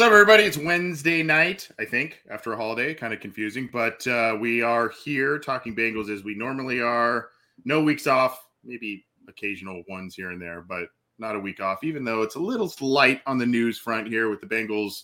[0.00, 0.44] What's up, everybody?
[0.44, 2.94] It's Wednesday night, I think, after a holiday.
[2.94, 7.28] Kind of confusing, but uh, we are here talking Bengals as we normally are.
[7.66, 10.84] No weeks off, maybe occasional ones here and there, but
[11.18, 14.30] not a week off, even though it's a little light on the news front here
[14.30, 15.02] with the Bengals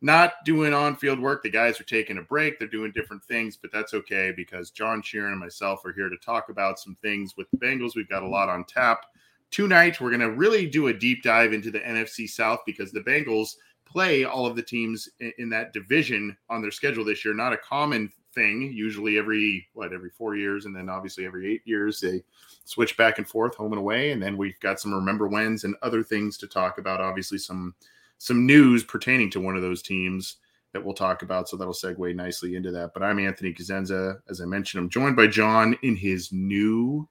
[0.00, 1.44] not doing on field work.
[1.44, 5.02] The guys are taking a break, they're doing different things, but that's okay because John
[5.02, 7.94] Sheeran and myself are here to talk about some things with the Bengals.
[7.94, 9.06] We've got a lot on tap.
[9.52, 13.02] Tonight, we're going to really do a deep dive into the NFC South because the
[13.02, 13.52] Bengals
[13.92, 17.34] play all of the teams in, in that division on their schedule this year.
[17.34, 18.72] Not a common thing.
[18.72, 22.22] Usually every what every four years, and then obviously every eight years they
[22.64, 24.12] switch back and forth, home and away.
[24.12, 27.00] And then we've got some remember wins and other things to talk about.
[27.00, 27.74] Obviously some
[28.18, 30.36] some news pertaining to one of those teams
[30.72, 31.48] that we'll talk about.
[31.48, 32.94] So that'll segue nicely into that.
[32.94, 34.20] But I'm Anthony Cosenza.
[34.28, 37.08] As I mentioned, I'm joined by John in his new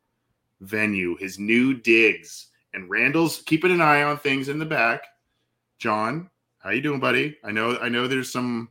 [0.61, 2.47] venue, his new digs.
[2.73, 5.03] And Randall's keeping an eye on things in the back.
[5.77, 6.29] John,
[6.63, 7.37] how you doing, buddy?
[7.43, 8.69] I know I know there's some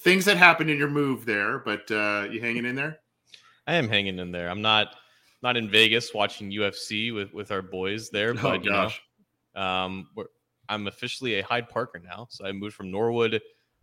[0.00, 2.98] things that happened in your move there, but uh, you hanging in there?
[3.66, 4.48] I am hanging in there.
[4.48, 4.96] I'm not
[5.42, 9.00] not in Vegas watching UFC with with our boys there, oh, but you gosh.
[9.54, 10.08] know, um,
[10.68, 12.26] I'm officially a Hyde Parker now.
[12.30, 13.40] So I moved from Norwood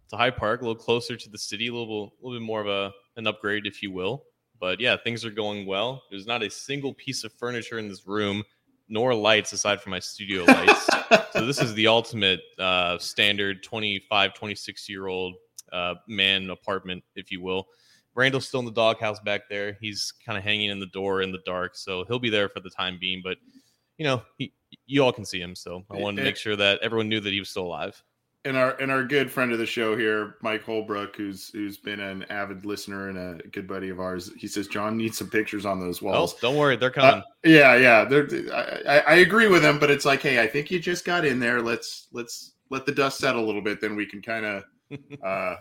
[0.10, 2.62] to Hyde Park, a little closer to the city, a little a little bit more
[2.62, 4.24] of a an upgrade, if you will.
[4.60, 6.04] But yeah, things are going well.
[6.10, 8.44] There's not a single piece of furniture in this room
[8.88, 10.88] nor lights aside from my studio lights.
[11.32, 15.36] so this is the ultimate uh, standard 25, 26 year old
[15.72, 17.68] uh, man apartment, if you will.
[18.14, 19.78] Randall's still in the doghouse back there.
[19.82, 22.62] He's kind of hanging in the door in the dark, so he'll be there for
[22.62, 23.22] the time being.
[23.24, 23.38] But
[23.98, 24.54] you know, he,
[24.86, 27.34] you all can see him, so I wanted to make sure that everyone knew that
[27.34, 28.02] he was still alive
[28.46, 32.00] and our and our good friend of the show here, Mike Holbrook, who's who's been
[32.00, 35.66] an avid listener and a good buddy of ours, he says John needs some pictures
[35.66, 36.36] on those walls.
[36.36, 37.22] Oh, don't worry, they're coming.
[37.22, 38.28] Uh, yeah, yeah, they're,
[38.88, 41.40] I, I agree with him, but it's like, hey, I think you just got in
[41.40, 41.62] there.
[41.62, 44.64] Let's let's let the dust settle a little bit, then we can kind of,
[45.24, 45.56] uh,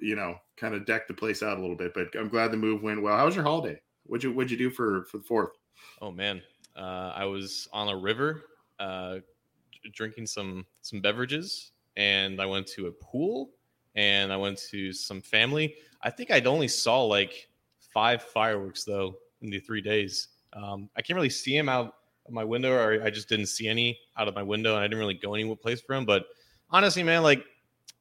[0.00, 1.92] you know, kind of deck the place out a little bit.
[1.92, 3.16] But I'm glad the move went well.
[3.16, 3.80] How was your holiday?
[4.04, 5.50] What'd you What'd you do for for the fourth?
[6.00, 6.40] Oh man,
[6.76, 8.44] uh, I was on a river.
[8.78, 9.18] Uh,
[9.92, 13.50] drinking some some beverages and I went to a pool
[13.94, 15.76] and I went to some family.
[16.02, 20.28] I think I'd only saw like five fireworks though in the three days.
[20.52, 21.94] Um, I can't really see them out
[22.26, 24.84] of my window, or I just didn't see any out of my window, and I
[24.84, 26.04] didn't really go any place for them.
[26.04, 26.26] But
[26.70, 27.44] honestly, man, like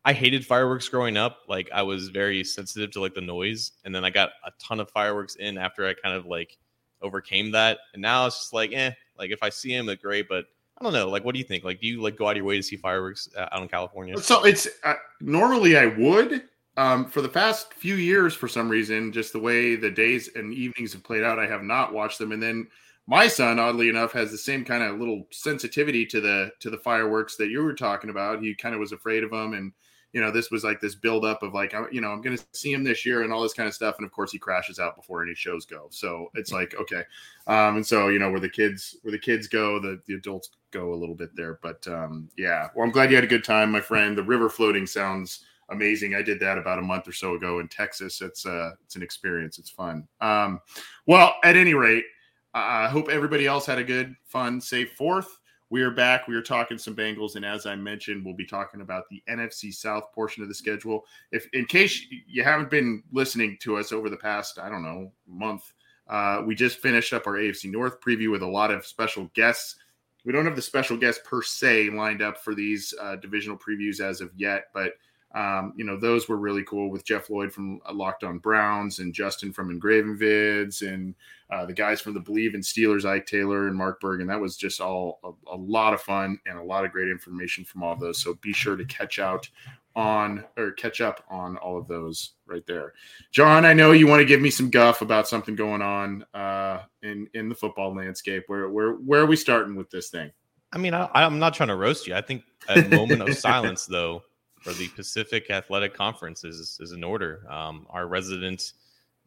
[0.05, 1.39] I hated fireworks growing up.
[1.47, 4.79] Like I was very sensitive to like the noise, and then I got a ton
[4.79, 6.57] of fireworks in after I kind of like
[7.01, 10.27] overcame that, and now it's just like, eh, like if I see them, it's great,
[10.29, 10.45] but
[10.83, 11.09] I don't know.
[11.09, 11.63] Like, what do you think?
[11.63, 13.69] Like, do you like go out of your way to see fireworks uh, out in
[13.69, 14.17] California?
[14.17, 16.43] So it's uh, normally I would.
[16.75, 20.53] Um, for the past few years, for some reason, just the way the days and
[20.53, 22.31] evenings have played out, I have not watched them.
[22.31, 22.67] And then
[23.07, 26.77] my son, oddly enough, has the same kind of little sensitivity to the to the
[26.77, 28.41] fireworks that you were talking about.
[28.41, 29.71] He kind of was afraid of them, and
[30.13, 32.71] you know, this was like this buildup of like, you know, I'm going to see
[32.71, 33.95] him this year and all this kind of stuff.
[33.97, 35.87] And of course, he crashes out before any shows go.
[35.89, 37.03] So it's like, okay,
[37.47, 40.51] um, and so you know, where the kids where the kids go, the the adults
[40.71, 41.59] go a little bit there.
[41.61, 44.17] But um, yeah, well, I'm glad you had a good time, my friend.
[44.17, 46.13] The river floating sounds amazing.
[46.13, 48.21] I did that about a month or so ago in Texas.
[48.21, 49.57] It's uh, it's an experience.
[49.57, 50.07] It's fun.
[50.21, 50.61] Um,
[51.07, 52.05] well, at any rate,
[52.53, 55.39] I hope everybody else had a good, fun, safe fourth.
[55.73, 56.27] We are back.
[56.27, 59.73] We are talking some Bengals, and as I mentioned, we'll be talking about the NFC
[59.73, 61.03] South portion of the schedule.
[61.31, 65.11] If, in case you haven't been listening to us over the past, I don't know,
[65.27, 65.73] month,
[66.07, 69.77] uh, we just finished up our AFC North preview with a lot of special guests.
[70.25, 73.99] We don't have the special guests per se lined up for these uh, divisional previews
[73.99, 74.91] as of yet, but
[75.33, 79.13] Um, you know, those were really cool with Jeff Lloyd from Locked On Browns and
[79.13, 81.15] Justin from Engraven Vids and
[81.49, 84.21] uh, the guys from the Bleav in Steelers, Ike Taylor and Mark Berg.
[84.21, 87.09] And That was just all a, a, lot of fun and a lot of great
[87.09, 88.19] information from all of those.
[88.19, 89.49] So be sure to catch out
[89.95, 92.93] on or catch up on all of those right there.
[93.31, 96.81] John, I know you want to give me some guff about something going on uh,
[97.01, 98.43] in in the football landscape.
[98.47, 100.31] Where where where are we starting with this thing?
[100.71, 102.15] I mean, I, I'm not trying to roast you.
[102.15, 104.23] I think a moment of silence, though,
[104.63, 107.45] for the Pacific Athletic Conference is is in order.
[107.49, 108.73] Um, our resident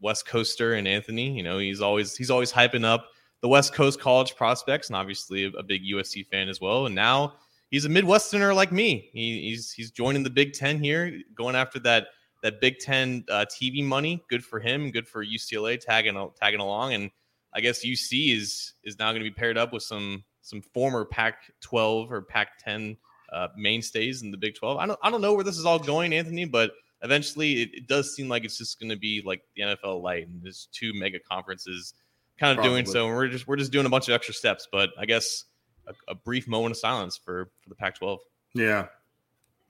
[0.01, 3.11] West Coaster and Anthony, you know, he's always he's always hyping up
[3.43, 6.87] the West Coast college prospects, and obviously a, a big USC fan as well.
[6.87, 7.35] And now
[7.71, 9.11] he's a Midwesterner like me.
[9.13, 12.09] He, he's he's joining the Big Ten here, going after that
[12.43, 14.25] that Big Ten uh, TV money.
[14.29, 14.91] Good for him.
[14.91, 16.95] Good for UCLA tagging tagging along.
[16.95, 17.11] And
[17.53, 21.05] I guess UC is is now going to be paired up with some some former
[21.05, 22.97] Pac-12 or Pac-10
[23.37, 24.79] uh, mainstays in the Big 12.
[24.79, 26.73] I don't I don't know where this is all going, Anthony, but
[27.03, 30.27] eventually it, it does seem like it's just going to be like the NFL light
[30.27, 31.93] and there's two mega conferences
[32.39, 32.83] kind of Probably.
[32.83, 33.07] doing so.
[33.07, 35.45] And we're just we're just doing a bunch of extra steps, but I guess
[35.87, 38.19] a, a brief moment of silence for for the Pac-12.
[38.55, 38.87] Yeah,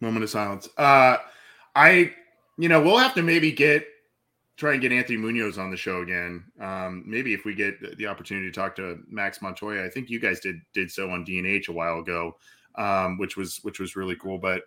[0.00, 0.68] moment of silence.
[0.78, 1.16] Uh,
[1.74, 2.12] I
[2.58, 3.84] you know we'll have to maybe get
[4.56, 6.44] try and get Anthony Munoz on the show again.
[6.60, 10.20] Um, maybe if we get the opportunity to talk to Max Montoya, I think you
[10.20, 12.36] guys did did so on DNH a while ago,
[12.76, 14.38] um, which was which was really cool.
[14.38, 14.62] But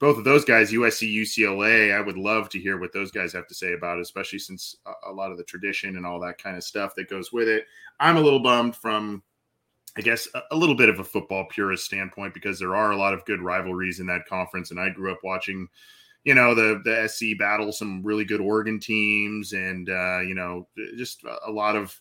[0.00, 3.46] both of those guys, USC, UCLA, I would love to hear what those guys have
[3.48, 4.76] to say about it, especially since
[5.06, 7.66] a, lot of the tradition and all that kind of stuff that goes with it.
[8.00, 9.22] I'm a little bummed from,
[9.98, 12.96] I guess, a, a little bit of a football purist standpoint because there are a
[12.96, 15.68] lot of good rivalries in that conference, and I grew up watching
[16.24, 20.66] you know the the SC battle some really good Oregon teams, and uh, you know
[20.96, 21.98] just a lot of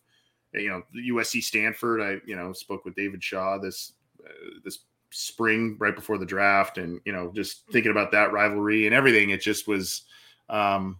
[0.53, 2.01] you know USC Stanford.
[2.01, 3.93] I you know spoke with David Shaw this
[4.25, 4.79] uh, this
[5.11, 9.29] spring right before the draft, and you know just thinking about that rivalry and everything.
[9.29, 10.03] It just was.
[10.49, 10.99] Um,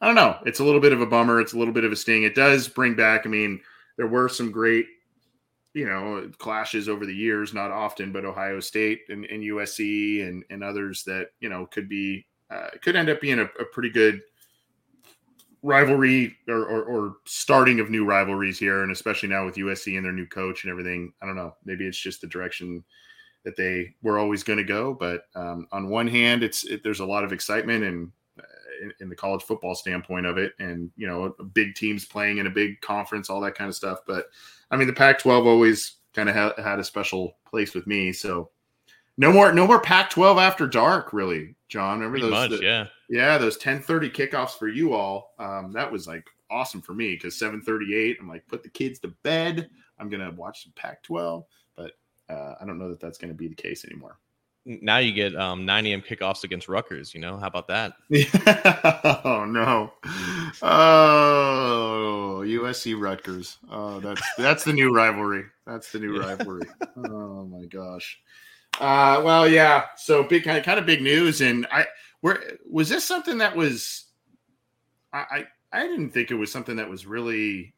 [0.00, 0.38] I don't know.
[0.46, 1.40] It's a little bit of a bummer.
[1.40, 2.22] It's a little bit of a sting.
[2.22, 3.26] It does bring back.
[3.26, 3.60] I mean,
[3.98, 4.86] there were some great,
[5.74, 7.52] you know, clashes over the years.
[7.52, 11.88] Not often, but Ohio State and, and USC and and others that you know could
[11.88, 14.22] be uh, could end up being a, a pretty good
[15.62, 20.04] rivalry or, or, or, starting of new rivalries here, and especially now with USC and
[20.04, 21.12] their new coach and everything.
[21.20, 21.54] I don't know.
[21.64, 22.82] Maybe it's just the direction
[23.44, 24.94] that they were always going to go.
[24.94, 28.42] But um, on one hand, it's it, there's a lot of excitement and uh,
[28.82, 32.46] in, in, the college football standpoint of it, and you know, big teams playing in
[32.46, 34.00] a big conference, all that kind of stuff.
[34.06, 34.26] But
[34.70, 38.12] I mean, the Pac-12 always kind of ha- had a special place with me.
[38.12, 38.50] So
[39.16, 41.54] no more, no more Pac-12 after dark, really.
[41.70, 42.00] John.
[42.00, 42.50] Remember Pretty those?
[42.50, 42.86] Much, the, yeah.
[43.08, 45.34] Yeah, those 1030 kickoffs for you all.
[45.38, 49.08] Um, that was like awesome for me because 738, I'm like, put the kids to
[49.22, 49.70] bed.
[49.98, 51.44] I'm going to watch some Pac 12.
[51.44, 51.48] But
[52.30, 54.18] uh, I don't know that that's going to be the case anymore.
[54.66, 56.02] Now you get um, 9 a.m.
[56.02, 57.14] kickoffs against Rutgers.
[57.14, 57.94] You know, how about that?
[59.24, 59.92] oh, no.
[60.62, 63.56] Oh, USC Rutgers.
[63.70, 65.44] Oh, that's that's the new rivalry.
[65.66, 66.68] That's the new rivalry.
[66.96, 68.20] oh, my gosh.
[68.78, 69.86] Uh, well, yeah.
[69.96, 71.86] So big, kind of, kind of big news, and I
[72.20, 74.04] where was this something that was?
[75.12, 75.18] I
[75.72, 77.74] I, I didn't think it was something that was really.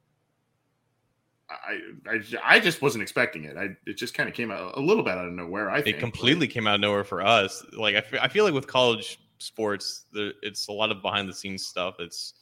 [1.66, 3.56] I, I, I just wasn't expecting it.
[3.56, 5.70] I it just kind of came out a little bit out of nowhere.
[5.70, 7.64] I think it completely came out of nowhere for us.
[7.72, 11.28] Like I feel, I feel like with college sports, there, it's a lot of behind
[11.28, 11.96] the scenes stuff.
[11.99, 12.34] It's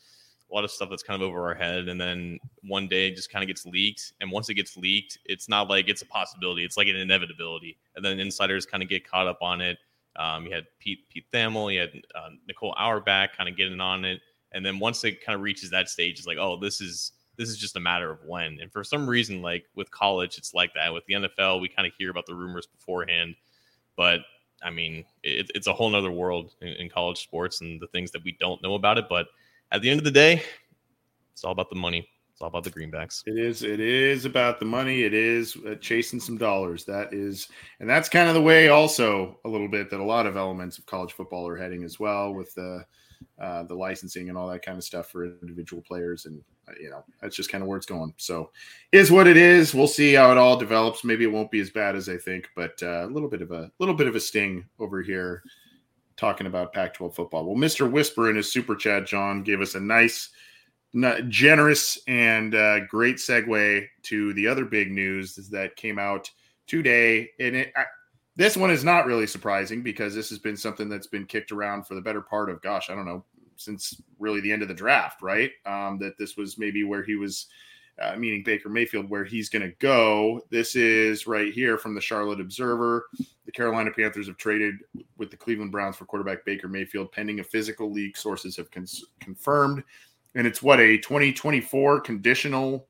[0.50, 3.14] a lot of stuff that's kind of over our head and then one day it
[3.14, 6.06] just kind of gets leaked and once it gets leaked it's not like it's a
[6.06, 9.78] possibility it's like an inevitability and then insiders kind of get caught up on it
[10.16, 14.04] um, you had pete pete thamel you had uh, nicole auerbach kind of getting on
[14.04, 14.20] it
[14.52, 17.48] and then once it kind of reaches that stage it's like oh this is this
[17.48, 20.72] is just a matter of when and for some reason like with college it's like
[20.74, 23.34] that with the nfl we kind of hear about the rumors beforehand
[23.96, 24.20] but
[24.62, 28.10] I mean, it, it's a whole nother world in, in college sports and the things
[28.12, 29.06] that we don't know about it.
[29.08, 29.28] But
[29.72, 30.42] at the end of the day,
[31.32, 32.08] it's all about the money.
[32.32, 33.22] It's all about the greenbacks.
[33.26, 33.62] It is.
[33.62, 35.02] It is about the money.
[35.02, 36.84] It is uh, chasing some dollars.
[36.84, 37.48] That is,
[37.80, 40.78] and that's kind of the way, also a little bit that a lot of elements
[40.78, 42.84] of college football are heading as well, with the
[43.38, 46.24] uh, the licensing and all that kind of stuff for individual players.
[46.24, 46.42] And
[46.80, 48.12] you know, that's just kind of where it's going.
[48.16, 48.50] So,
[48.92, 49.74] is what it is.
[49.74, 51.04] We'll see how it all develops.
[51.04, 53.50] Maybe it won't be as bad as I think, but uh, a little bit of
[53.50, 55.42] a little bit of a sting over here
[56.20, 57.46] talking about Pac 12 football.
[57.46, 57.90] Well, Mr.
[57.90, 60.28] Whisper in his super chat, John, gave us a nice,
[61.28, 66.30] generous, and uh, great segue to the other big news that came out
[66.66, 67.30] today.
[67.40, 67.84] And it, I,
[68.36, 71.86] this one is not really surprising because this has been something that's been kicked around
[71.86, 73.24] for the better part of, gosh, I don't know,
[73.60, 75.52] since really the end of the draft, right?
[75.66, 77.46] Um, that this was maybe where he was.
[78.00, 80.40] Uh, meaning Baker Mayfield, where he's going to go.
[80.48, 83.04] This is right here from the Charlotte Observer.
[83.44, 84.76] the Carolina Panthers have traded
[85.18, 88.16] with the Cleveland Browns for quarterback Baker Mayfield, pending a physical league.
[88.16, 89.82] Sources have cons- confirmed,
[90.34, 92.88] and it's what a 2024 conditional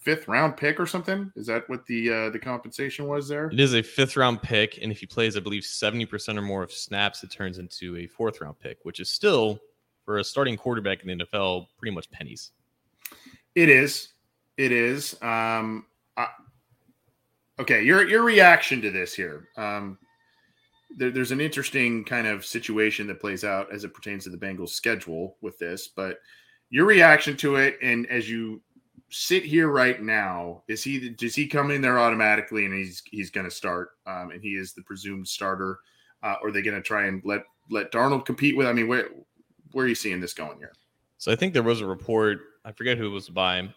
[0.00, 1.32] fifth round pick or something.
[1.36, 3.46] Is that what the uh, the compensation was there?
[3.46, 6.42] It is a fifth round pick, and if he plays, I believe, 70 percent or
[6.42, 9.58] more of snaps, it turns into a fourth round pick, which is still
[10.10, 12.50] for a starting quarterback in the NFL pretty much pennies.
[13.54, 14.08] It is.
[14.56, 15.14] It is.
[15.22, 15.86] Um,
[16.16, 16.26] I,
[17.60, 19.46] okay, your your reaction to this here.
[19.56, 19.98] Um,
[20.96, 24.36] there, there's an interesting kind of situation that plays out as it pertains to the
[24.36, 26.18] Bengals' schedule with this, but
[26.70, 28.60] your reaction to it, and as you
[29.10, 33.30] sit here right now, is he does he come in there automatically and he's he's
[33.30, 35.78] going to start, um, and he is the presumed starter,
[36.24, 38.66] uh, or are they going to try and let let Darnold compete with?
[38.66, 39.08] I mean, where
[39.72, 40.72] where are you seeing this going here?
[41.18, 43.68] So I think there was a report, I forget who it was by,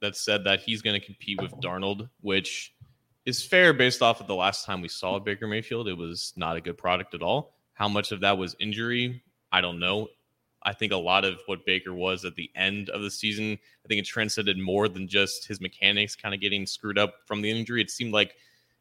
[0.00, 2.74] that said that he's going to compete with Darnold, which
[3.24, 5.88] is fair based off of the last time we saw Baker Mayfield.
[5.88, 7.54] It was not a good product at all.
[7.74, 9.22] How much of that was injury?
[9.52, 10.08] I don't know.
[10.62, 13.52] I think a lot of what Baker was at the end of the season,
[13.84, 17.42] I think it transcended more than just his mechanics kind of getting screwed up from
[17.42, 17.80] the injury.
[17.80, 18.34] It seemed like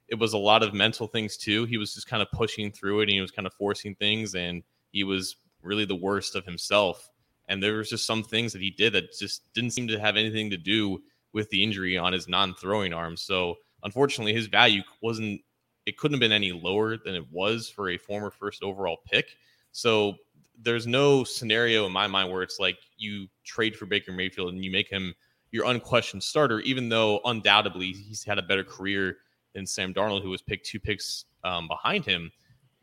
[0.08, 1.66] it was a lot of mental things too.
[1.66, 4.34] He was just kind of pushing through it and he was kind of forcing things
[4.34, 5.36] and he was
[5.68, 7.10] really the worst of himself.
[7.48, 10.18] And there was just some things that he did that just didn't seem to have
[10.18, 11.02] anything to do
[11.34, 13.16] with the injury on his non-throwing arm.
[13.16, 15.42] So unfortunately, his value wasn't.
[15.86, 19.38] It couldn't have been any lower than it was for a former first overall pick.
[19.72, 20.16] So
[20.62, 24.66] there's no scenario in my mind where it's like you trade for Baker Mayfield and
[24.66, 25.14] you make him
[25.52, 29.18] your unquestioned starter, even though undoubtedly he's had a better career
[29.54, 32.32] than Sam Darnold, who was picked two picks um, behind him.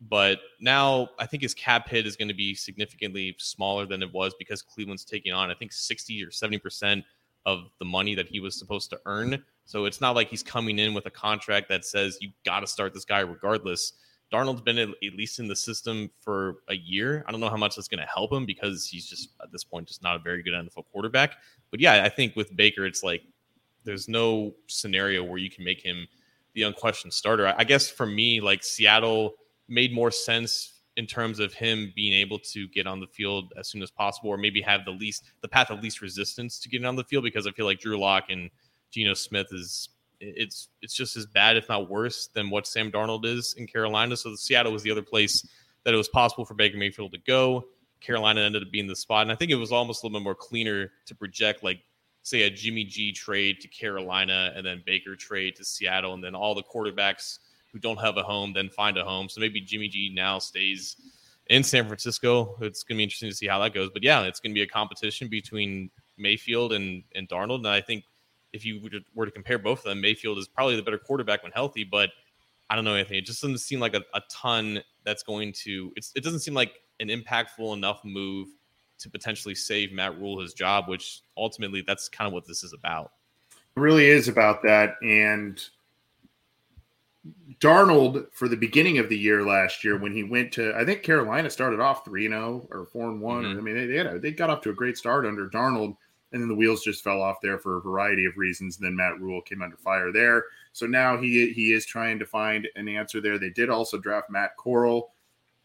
[0.08, 4.12] But now I think his cap hit is going to be significantly smaller than it
[4.12, 7.02] was because Cleveland's taking on, I think, 60 or 70%
[7.46, 9.42] of the money that he was supposed to earn.
[9.64, 12.66] So it's not like he's coming in with a contract that says you got to
[12.66, 13.94] start this guy regardless.
[14.32, 17.25] Darnold's been at least in the system for a year.
[17.26, 19.64] I don't know how much that's going to help him because he's just at this
[19.64, 21.37] point just not a very good NFL quarterback.
[21.70, 23.23] But yeah, I think with Baker, it's like
[23.84, 26.08] there's no scenario where you can make him
[26.54, 27.54] the unquestioned starter.
[27.56, 29.34] I guess for me, like Seattle
[29.68, 33.68] made more sense in terms of him being able to get on the field as
[33.68, 36.87] soon as possible, or maybe have the least the path of least resistance to getting
[36.87, 37.25] on the field.
[37.25, 38.50] Because I feel like Drew Lock and
[38.90, 39.88] Geno Smith is
[40.21, 44.16] it's it's just as bad, if not worse, than what Sam Darnold is in Carolina.
[44.16, 45.47] So Seattle was the other place
[45.85, 47.64] that it was possible for Baker Mayfield to go.
[48.00, 50.25] Carolina ended up being the spot, and I think it was almost a little bit
[50.25, 51.80] more cleaner to project like
[52.23, 56.35] say a Jimmy G trade to Carolina and then Baker trade to Seattle, and then
[56.35, 57.38] all the quarterbacks
[57.74, 59.28] who don't have a home then find a home.
[59.28, 60.96] So maybe Jimmy G now stays
[61.48, 62.56] in San Francisco.
[62.60, 63.90] It's going to be interesting to see how that goes.
[63.92, 67.56] But yeah, it's going to be a competition between Mayfield and, and Darnold.
[67.56, 68.04] And I think
[68.52, 68.80] if you
[69.12, 71.82] were to compare both of them, Mayfield is probably the better quarterback when healthy.
[71.82, 72.10] But
[72.70, 73.18] I don't know anything.
[73.18, 75.92] It just doesn't seem like a, a ton that's going to.
[75.96, 78.48] it doesn't seem like an impactful enough move
[79.00, 82.72] to potentially save Matt Rhule his job, which ultimately that's kind of what this is
[82.72, 83.10] about.
[83.76, 84.94] It really is about that.
[85.02, 85.60] And
[87.60, 91.02] Darnold for the beginning of the year last year when he went to I think
[91.02, 93.44] Carolina started off 3-0 or 4 and one.
[93.44, 93.58] Mm-hmm.
[93.58, 95.96] I mean they, they, had a, they got off to a great start under Darnold
[96.32, 98.96] and then the wheels just fell off there for a variety of reasons and then
[98.96, 100.44] Matt Rhule came under fire there.
[100.72, 103.38] So now he he is trying to find an answer there.
[103.38, 105.12] They did also draft Matt Corral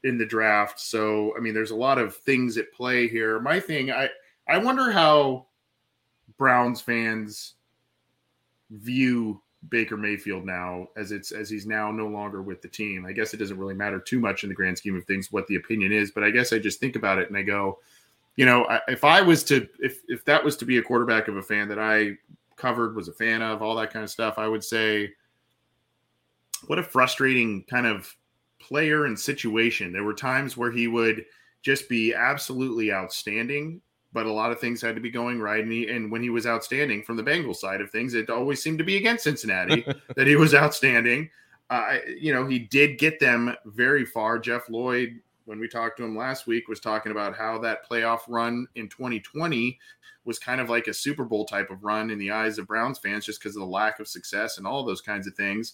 [0.03, 0.79] in the draft.
[0.79, 3.39] So I mean there's a lot of things at play here.
[3.39, 4.09] My thing I
[4.47, 5.47] I wonder how
[6.37, 7.55] Browns fans
[8.69, 13.05] view Baker Mayfield now as it's as he's now no longer with the team.
[13.05, 15.47] I guess it doesn't really matter too much in the grand scheme of things what
[15.47, 17.79] the opinion is, but I guess I just think about it and I go,
[18.37, 21.35] you know, if I was to if if that was to be a quarterback of
[21.35, 22.17] a fan that I
[22.55, 25.11] covered was a fan of all that kind of stuff, I would say
[26.67, 28.15] what a frustrating kind of
[28.59, 29.91] player and situation.
[29.91, 31.25] There were times where he would
[31.61, 35.63] just be absolutely outstanding but a lot of things had to be going right.
[35.63, 38.61] And, he, and when he was outstanding from the Bengals side of things, it always
[38.61, 39.85] seemed to be against Cincinnati
[40.15, 41.29] that he was outstanding.
[41.69, 44.39] Uh, you know, he did get them very far.
[44.39, 48.21] Jeff Lloyd, when we talked to him last week, was talking about how that playoff
[48.27, 49.77] run in 2020
[50.25, 52.99] was kind of like a Super Bowl type of run in the eyes of Browns
[52.99, 55.73] fans, just because of the lack of success and all those kinds of things.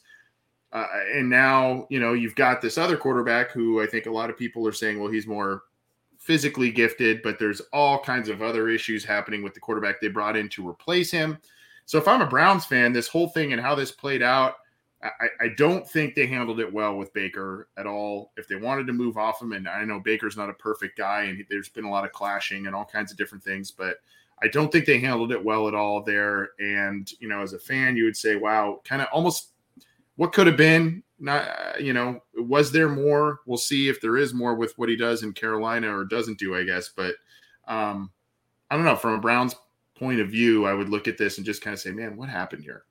[0.71, 4.29] Uh, and now, you know, you've got this other quarterback who I think a lot
[4.29, 5.63] of people are saying, well, he's more
[6.25, 10.35] physically gifted, but there's all kinds of other issues happening with the quarterback they brought
[10.35, 11.37] in to replace him.
[11.85, 14.55] So if I'm a Browns fan, this whole thing and how this played out,
[15.03, 18.31] I, I, don't think they handled it well with Baker at all.
[18.37, 21.23] If they wanted to move off him, and I know Baker's not a perfect guy,
[21.23, 23.97] and there's been a lot of clashing and all kinds of different things, but
[24.41, 26.49] I don't think they handled it well at all there.
[26.59, 29.51] And you know, as a fan, you would say, "Wow, kind of almost
[30.15, 33.39] what could have been." Not you know was there more?
[33.45, 36.55] We'll see if there is more with what he does in carolina or doesn't do
[36.55, 37.15] i guess but
[37.67, 38.11] um
[38.69, 38.95] i don't know.
[38.95, 39.55] From a browns
[39.97, 42.29] point of view i would look at this and just kind of say man what
[42.29, 42.83] happened here?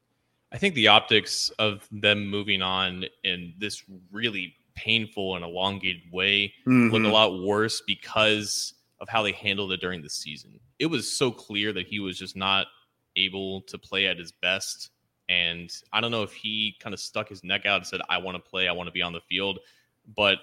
[0.53, 6.53] I think the optics of them moving on in this really painful and elongated way
[6.67, 6.91] mm-hmm.
[6.91, 10.61] look a lot worse because of how they handled it during the season.
[10.79, 12.67] It was so clear that he was just not
[13.17, 14.91] able to play at his best
[15.29, 18.19] and I don't know if he kind of stuck his neck out and said, I
[18.19, 19.59] want to play, I want to be on the field.
[20.17, 20.39] But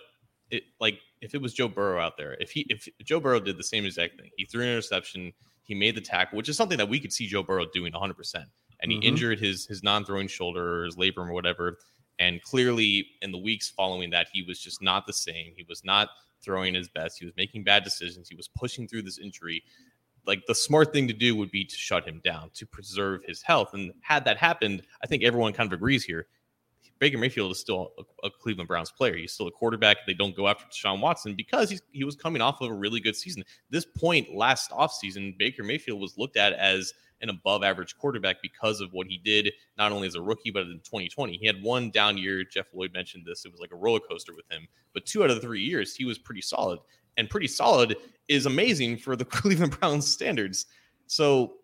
[0.49, 3.57] it like if it was Joe Burrow out there, if he if Joe Burrow did
[3.57, 5.33] the same exact thing, he threw an interception,
[5.63, 8.15] he made the tackle, which is something that we could see Joe Burrow doing 100
[8.15, 8.45] percent
[8.81, 9.07] and he mm-hmm.
[9.07, 11.77] injured his his non-throwing shoulder or his labrum or whatever.
[12.19, 15.53] And clearly, in the weeks following that, he was just not the same.
[15.55, 16.09] He was not
[16.43, 17.17] throwing his best.
[17.19, 18.29] He was making bad decisions.
[18.29, 19.63] He was pushing through this injury
[20.25, 23.41] like the smart thing to do would be to shut him down to preserve his
[23.41, 23.73] health.
[23.73, 26.27] And had that happened, I think everyone kind of agrees here.
[26.99, 29.15] Baker Mayfield is still a, a Cleveland Browns player.
[29.15, 29.97] He's still a quarterback.
[30.05, 33.15] They don't go after Deshaun Watson because he was coming off of a really good
[33.15, 33.43] season.
[33.71, 38.81] This point last offseason, Baker Mayfield was looked at as an above average quarterback because
[38.81, 41.37] of what he did, not only as a rookie, but in 2020.
[41.37, 42.43] He had one down year.
[42.43, 43.45] Jeff Lloyd mentioned this.
[43.45, 44.67] It was like a roller coaster with him.
[44.93, 46.79] But two out of the three years, he was pretty solid
[47.17, 47.95] and pretty solid
[48.27, 50.65] is amazing for the Cleveland Browns standards.
[51.07, 51.55] So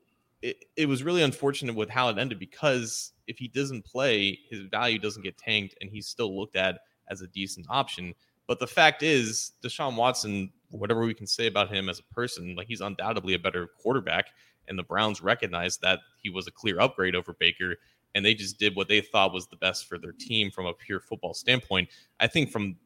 [0.41, 4.61] it, it was really unfortunate with how it ended because if he doesn't play, his
[4.63, 8.13] value doesn't get tanked and he's still looked at as a decent option.
[8.47, 12.55] But the fact is, Deshaun Watson, whatever we can say about him as a person,
[12.55, 14.27] like he's undoubtedly a better quarterback.
[14.67, 17.75] And the Browns recognized that he was a clear upgrade over Baker.
[18.15, 20.73] And they just did what they thought was the best for their team from a
[20.73, 21.89] pure football standpoint.
[22.19, 22.77] I think from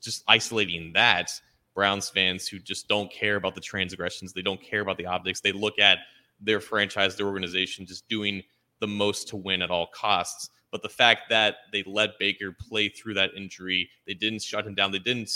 [0.00, 1.38] just isolating that,
[1.74, 4.32] Browns fans who just don't care about the transgressions.
[4.32, 5.40] They don't care about the optics.
[5.40, 5.98] They look at
[6.40, 8.42] their franchise, their organization just doing
[8.80, 10.50] the most to win at all costs.
[10.70, 14.74] But the fact that they let Baker play through that injury, they didn't shut him
[14.74, 14.92] down.
[14.92, 15.30] They didn't,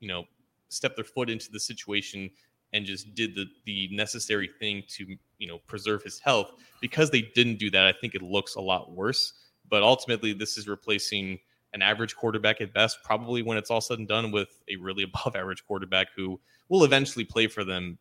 [0.00, 0.24] you know,
[0.68, 2.30] step their foot into the situation
[2.72, 6.52] and just did the the necessary thing to, you know, preserve his health.
[6.80, 9.32] Because they didn't do that, I think it looks a lot worse.
[9.68, 11.38] But ultimately, this is replacing
[11.74, 15.02] an average quarterback at best, probably when it's all said and done, with a really
[15.14, 17.98] above average quarterback who will eventually play for them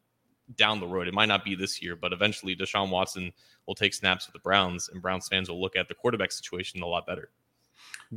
[0.55, 1.07] down the road.
[1.07, 3.31] It might not be this year, but eventually Deshaun Watson
[3.65, 6.81] will take snaps with the Browns, and Browns fans will look at the quarterback situation
[6.81, 7.29] a lot better.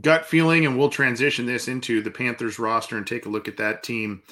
[0.00, 3.56] Gut feeling, and we'll transition this into the Panthers roster and take a look at
[3.56, 4.22] that team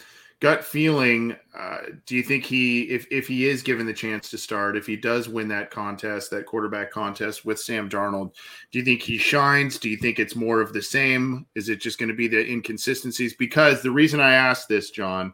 [0.44, 4.36] gut feeling, uh, do you think he, if if he is given the chance to
[4.36, 8.34] start, if he does win that contest, that quarterback contest with Sam Darnold,
[8.70, 9.78] do you think he shines?
[9.78, 11.46] Do you think it's more of the same?
[11.54, 13.32] Is it just going to be the inconsistencies?
[13.32, 15.32] Because the reason I asked this, John,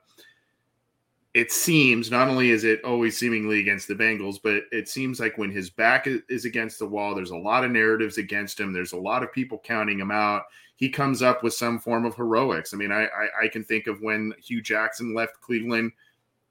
[1.35, 5.37] it seems not only is it always seemingly against the Bengals, but it seems like
[5.37, 8.73] when his back is against the wall, there's a lot of narratives against him.
[8.73, 10.45] There's a lot of people counting him out
[10.81, 12.73] he comes up with some form of heroics.
[12.73, 15.93] I mean, I, I, I can think of when Hue Jackson left Cleveland,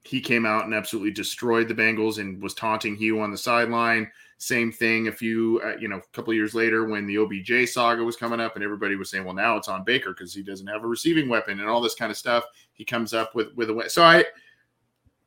[0.04, 4.08] he came out and absolutely destroyed the Bengals and was taunting Hugh on the sideline.
[4.38, 8.04] Same thing a few, uh, you know, a couple years later when the OBJ saga
[8.04, 10.68] was coming up and everybody was saying, well, now it's on Baker because he doesn't
[10.68, 12.44] have a receiving weapon and all this kind of stuff.
[12.72, 13.88] He comes up with with a way.
[13.88, 14.24] So I,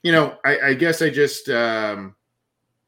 [0.02, 2.16] you know, I, I guess I just, um,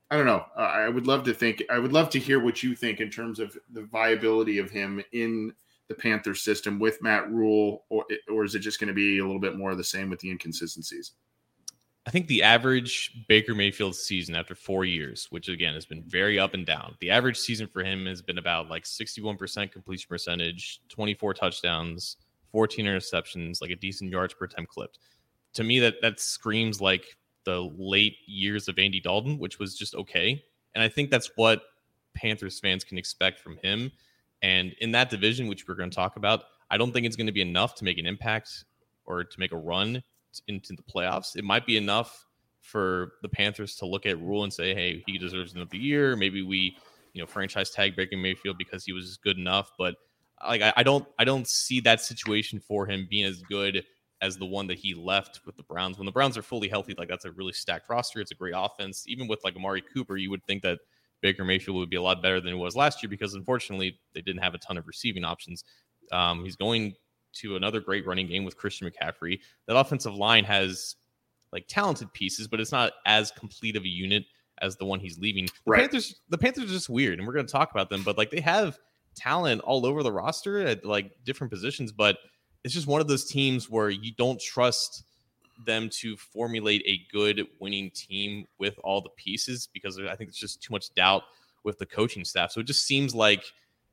[0.10, 0.46] I don't know.
[0.56, 1.62] I would love to think.
[1.70, 5.04] I would love to hear what you think in terms of the viability of him
[5.12, 5.54] in
[5.88, 9.26] the Panthers system with Matt Rhule, or or is it just going to be a
[9.26, 11.14] little bit more of the same with the inconsistencies?
[12.08, 16.38] I think the average Baker Mayfield season after four years, which again has been very
[16.38, 20.82] up and down, the average season for him has been about like 61% completion percentage,
[20.90, 22.18] 24 touchdowns,
[22.52, 25.00] 14 interceptions, like a decent yards per attempt clipped.
[25.54, 29.96] To me, that that screams like the late years of Andy Dalton, which was just
[29.96, 30.44] okay.
[30.76, 31.62] And I think that's what
[32.14, 33.92] Panthers fans can expect from him.
[34.46, 37.26] And in that division, which we're going to talk about, I don't think it's going
[37.26, 38.66] to be enough to make an impact
[39.06, 40.04] or to make a run
[40.48, 41.36] into the playoffs.
[41.36, 42.28] It might be enough
[42.62, 46.16] for the Panthers to look at Rhule and say, "Hey, he deserves another year.
[46.16, 46.78] Maybe we,
[47.14, 49.96] you know, franchise tag Baker Mayfield because he was good enough." But
[50.48, 53.84] like, I, I don't, I don't see that situation for him being as good
[54.22, 55.98] as the one that he left with the Browns.
[55.98, 58.20] When the Browns are fully healthy, like that's a really stacked roster.
[58.22, 59.06] It's a great offense.
[59.08, 60.78] Even with like Amari Cooper, you would think that
[61.22, 64.22] Baker Mayfield would be a lot better than he was last year because unfortunately they
[64.22, 65.64] didn't have a ton of receiving options.
[66.12, 66.94] Um, he's going
[67.34, 69.40] to another great running game with Christian McCaffrey.
[69.68, 70.96] That offensive line has
[71.52, 74.26] like talented pieces, but it's not as complete of a unit
[74.62, 75.46] as the one he's leaving.
[75.46, 75.82] The right.
[75.82, 78.04] Panthers, the Panthers are just weird, and we're going to talk about them.
[78.04, 78.78] But like they have
[79.16, 82.18] talent all over the roster at like different positions, but
[82.64, 85.04] it's just one of those teams where you don't trust
[85.66, 90.40] them to formulate a good winning team with all the pieces because I think it's
[90.40, 91.24] just too much doubt
[91.64, 92.52] with the coaching staff.
[92.52, 93.44] So it just seems like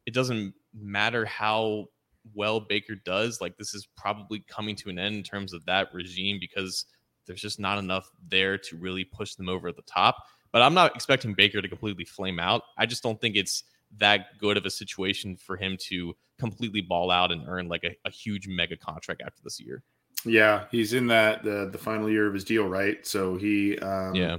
[0.07, 1.87] it doesn't matter how
[2.35, 5.89] well Baker does, like this is probably coming to an end in terms of that
[5.93, 6.85] regime because
[7.27, 10.17] there's just not enough there to really push them over the top.
[10.53, 12.63] But I'm not expecting Baker to completely flame out.
[12.77, 13.65] I just don't think it's
[13.99, 17.95] that good of a situation for him to completely ball out and earn like a,
[18.05, 19.83] a huge mega contract after this year.
[20.25, 23.05] Yeah, he's in that the the final year of his deal, right?
[23.07, 24.39] So he um yeah.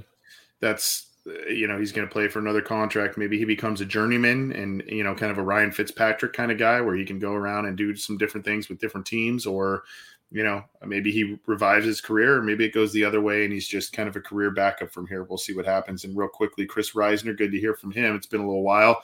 [0.59, 3.17] That's you know, he's going to play for another contract.
[3.17, 6.57] Maybe he becomes a journeyman and, you know, kind of a Ryan Fitzpatrick kind of
[6.57, 9.45] guy where he can go around and do some different things with different teams.
[9.45, 9.83] Or,
[10.31, 13.53] you know, maybe he revives his career, or maybe it goes the other way and
[13.53, 15.23] he's just kind of a career backup from here.
[15.23, 16.03] We'll see what happens.
[16.03, 18.17] And real quickly, Chris Reisner, good to hear from him.
[18.17, 19.01] It's been a little while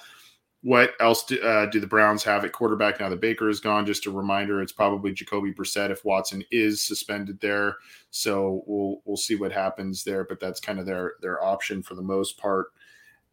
[0.62, 3.86] what else do, uh, do, the Browns have at quarterback now that Baker is gone?
[3.86, 7.78] Just a reminder, it's probably Jacoby Brissett if Watson is suspended there.
[8.12, 11.96] So we'll we'll see what happens there, but that's kind of their their option for
[11.96, 12.68] the most part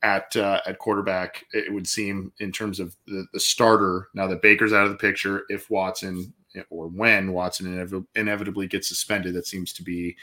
[0.03, 1.45] at uh, at quarterback.
[1.53, 4.99] It would seem in terms of the, the starter now that Baker's out of the
[4.99, 5.43] picture.
[5.49, 6.33] If Watson
[6.71, 10.17] or when Watson inev- inevitably gets suspended, that seems to be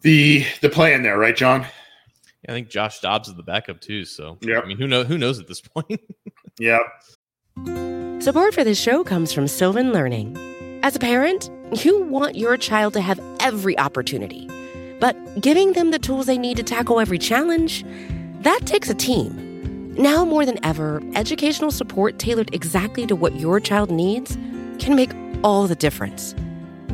[0.00, 1.66] the the plan there, right, John?
[2.48, 4.04] I think Josh Dobbs is the backup too.
[4.04, 5.06] So yeah, I mean, who knows?
[5.06, 6.00] Who knows at this point?
[6.58, 6.78] yeah.
[8.20, 10.36] Support for this show comes from Sylvan Learning.
[10.82, 11.50] As a parent,
[11.84, 14.48] you want your child to have every opportunity,
[15.00, 17.84] but giving them the tools they need to tackle every challenge
[18.40, 19.94] that takes a team.
[19.94, 24.36] Now more than ever, educational support tailored exactly to what your child needs
[24.78, 25.10] can make
[25.42, 26.34] all the difference.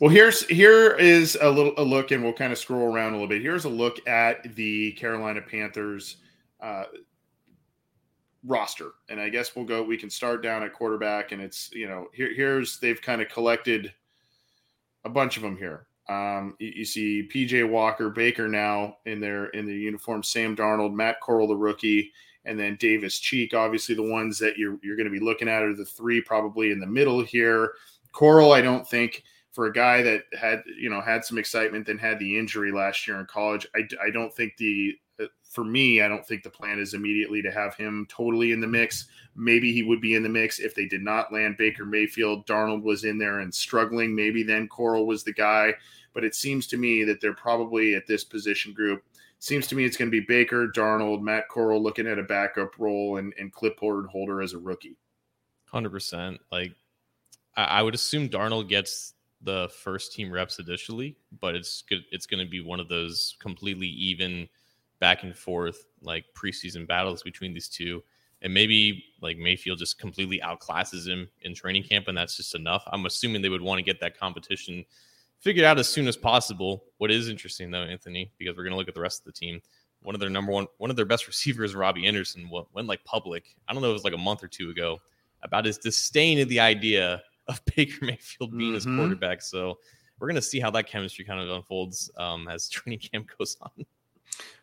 [0.00, 3.16] Well, here's here is a little a look, and we'll kind of scroll around a
[3.16, 3.42] little bit.
[3.42, 6.18] Here's a look at the Carolina Panthers
[6.60, 6.84] uh,
[8.44, 9.82] roster, and I guess we'll go.
[9.82, 13.28] We can start down at quarterback, and it's you know here here's they've kind of
[13.28, 13.92] collected
[15.04, 15.86] a bunch of them here.
[16.08, 20.94] Um, you, you, see PJ Walker, Baker now in their in the uniform, Sam Darnold,
[20.94, 22.12] Matt Corral, the rookie,
[22.44, 23.52] and then Davis Cheek.
[23.52, 26.70] Obviously, the ones that you're you're going to be looking at are the three probably
[26.70, 27.72] in the middle here.
[28.12, 29.22] Corral, I don't think
[29.58, 33.08] for a guy that had you know had some excitement then had the injury last
[33.08, 36.48] year in college i, I don't think the uh, for me i don't think the
[36.48, 39.06] plan is immediately to have him totally in the mix.
[39.34, 42.46] Maybe he would be in the mix if they did not land baker mayfield.
[42.46, 44.14] Darnold was in there and struggling.
[44.14, 45.74] Maybe then Corral was the guy.
[46.14, 49.02] But it seems to me that they're probably at this position group.
[49.40, 52.78] Seems to me it's going to be baker darnold matt Corral looking at a backup
[52.78, 54.96] role and, and clipboard holder as a rookie.
[55.72, 56.74] 100% like
[57.56, 62.04] I would assume Darnold gets the first team reps initially, but it's good.
[62.10, 64.48] It's going to be one of those completely even
[65.00, 68.02] back and forth like preseason battles between these two.
[68.42, 72.84] And maybe like Mayfield just completely outclasses him in training camp, and that's just enough.
[72.86, 74.84] I'm assuming they would want to get that competition
[75.40, 76.84] figured out as soon as possible.
[76.98, 79.32] What is interesting though, Anthony, because we're going to look at the rest of the
[79.32, 79.60] team.
[80.02, 83.56] One of their number one, one of their best receivers, Robbie Anderson, went like public.
[83.68, 85.00] I don't know, it was like a month or two ago
[85.42, 88.74] about his disdain of the idea of Baker Mayfield being mm-hmm.
[88.74, 89.42] his quarterback.
[89.42, 89.78] So
[90.18, 93.56] we're going to see how that chemistry kind of unfolds um, as training camp goes
[93.60, 93.86] on.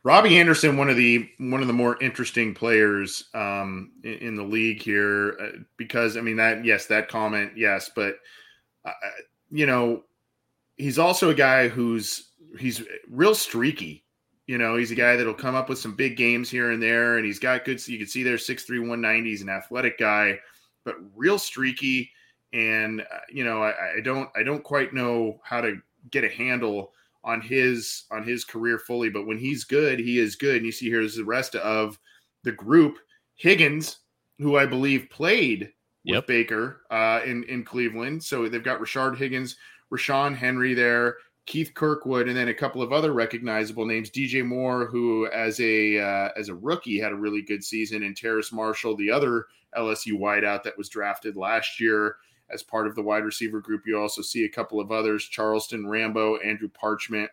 [0.03, 4.43] Robbie Anderson, one of the one of the more interesting players um, in, in, the
[4.43, 8.17] league here, uh, because I mean that yes, that comment yes, but
[8.85, 8.91] uh,
[9.49, 10.03] you know
[10.77, 14.03] he's also a guy who's he's real streaky.
[14.45, 17.17] You know, he's a guy that'll come up with some big games here and there,
[17.17, 17.81] and he's got good.
[17.81, 19.31] So you can see there, six three one ninety.
[19.31, 20.39] He's an athletic guy,
[20.85, 22.11] but real streaky
[22.55, 25.77] and uh, you know I, I, don't I don't quite know how to
[26.09, 30.35] get a handle on his on his career fully, but when he's good, he is
[30.35, 30.57] good.
[30.57, 31.99] And you see here's the rest of
[32.43, 32.97] the group.
[33.35, 33.97] Higgins,
[34.39, 35.73] who I believe played
[36.05, 36.27] with yep.
[36.27, 39.57] Baker uh, in in Cleveland, so they've got Rashard Higgins,
[39.91, 44.09] Rashawn Henry there, Keith Kirkwood, and then a couple of other recognizable names.
[44.09, 48.15] DJ Moore, who as a uh, as a rookie had a really good season, and
[48.15, 52.15] Terrace Marshall, the other LSU wideout that was drafted last year
[52.49, 53.83] as part of the wide receiver group.
[53.85, 57.29] You also see a couple of others: Charleston Rambo, Andrew Parchment,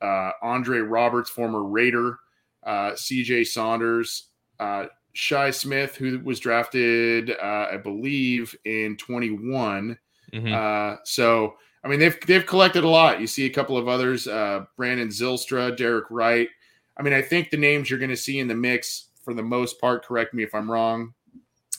[0.00, 2.18] uh, Andre Roberts, former Raider,
[2.64, 3.44] uh, C.J.
[3.44, 4.28] Saunders,
[4.60, 9.98] uh, Shi Smith, who was drafted, uh, I believe, in 21.
[10.32, 10.52] Mm-hmm.
[10.52, 13.20] Uh, so, I mean, they've they've collected a lot.
[13.20, 16.48] You see a couple of others: uh, Brandon Zylstra, Derek Wright.
[16.96, 19.42] I mean, I think the names you're going to see in the mix for the
[19.42, 20.04] most part.
[20.04, 21.14] Correct me if I'm wrong.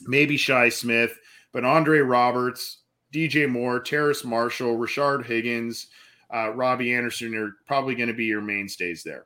[0.08, 1.18] Maybe Shi Smith
[1.52, 2.80] but Andre Roberts,
[3.14, 5.88] DJ Moore, Terrace Marshall, Rashard Higgins,
[6.34, 9.26] uh, Robbie Anderson are probably going to be your mainstays there.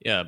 [0.00, 0.24] Yeah,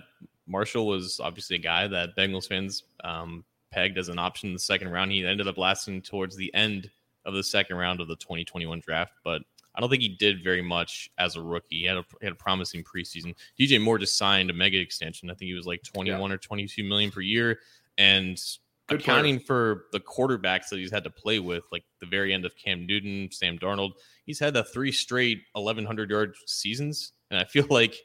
[0.46, 4.58] Marshall was obviously a guy that Bengals fans um, pegged as an option in the
[4.58, 5.10] second round.
[5.10, 6.90] He ended up lasting towards the end
[7.24, 9.42] of the second round of the 2021 draft, but
[9.74, 11.80] I don't think he did very much as a rookie.
[11.80, 13.34] He had a, he had a promising preseason.
[13.58, 15.30] DJ Moore just signed a mega extension.
[15.30, 16.34] I think he was like 21 yeah.
[16.34, 17.58] or 22 million per year.
[17.98, 18.42] And
[18.88, 19.46] Good accounting player.
[19.46, 22.86] for the quarterbacks that he's had to play with, like the very end of Cam
[22.86, 23.92] Newton, Sam Darnold,
[24.26, 27.12] he's had the three straight 1,100 yard seasons.
[27.30, 27.96] And I feel like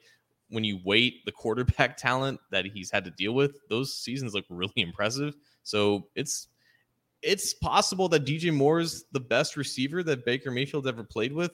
[0.49, 4.45] when you weight the quarterback talent that he's had to deal with, those seasons look
[4.49, 5.35] really impressive.
[5.63, 6.47] So it's
[7.21, 11.51] it's possible that DJ Moore is the best receiver that Baker Mayfield ever played with.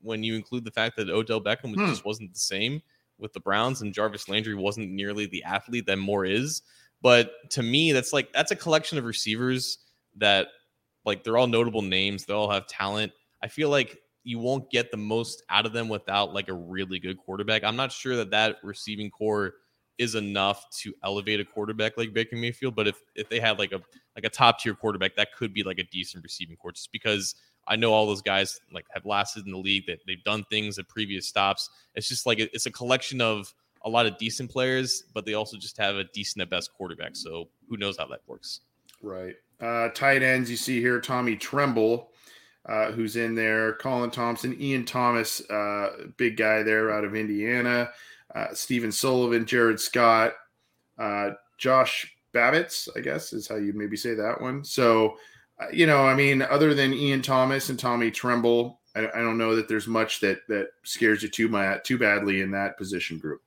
[0.00, 1.86] When you include the fact that Odell Beckham hmm.
[1.86, 2.80] just wasn't the same
[3.18, 6.62] with the Browns and Jarvis Landry wasn't nearly the athlete that Moore is.
[7.02, 9.78] But to me, that's like that's a collection of receivers
[10.16, 10.48] that
[11.04, 12.24] like they're all notable names.
[12.24, 13.12] They all have talent.
[13.42, 17.00] I feel like you won't get the most out of them without like a really
[17.00, 17.64] good quarterback.
[17.64, 19.54] I'm not sure that that receiving corps
[19.98, 22.74] is enough to elevate a quarterback like Baker Mayfield.
[22.74, 23.80] But if if they had like a
[24.14, 26.72] like a top tier quarterback, that could be like a decent receiving corps.
[26.72, 27.34] Just because
[27.66, 30.78] I know all those guys like have lasted in the league, that they've done things
[30.78, 31.68] at previous stops.
[31.94, 33.52] It's just like it's a collection of
[33.84, 37.16] a lot of decent players, but they also just have a decent at best quarterback.
[37.16, 38.60] So who knows how that works?
[39.02, 39.34] Right.
[39.60, 42.10] Uh, tight ends, you see here Tommy Tremble,
[42.68, 47.90] uh, who's in there, Colin Thompson, Ian Thomas, uh, big guy there out of Indiana,
[48.34, 50.32] uh, Sullivan, Jared Scott,
[50.98, 54.64] uh, Josh Babicz, I guess is how you maybe say that one.
[54.64, 55.16] So,
[55.60, 59.38] uh, you know, I mean, other than Ian Thomas and Tommy Tremble, I, I don't
[59.38, 63.18] know that there's much that that scares you too my, too badly in that position
[63.18, 63.42] group.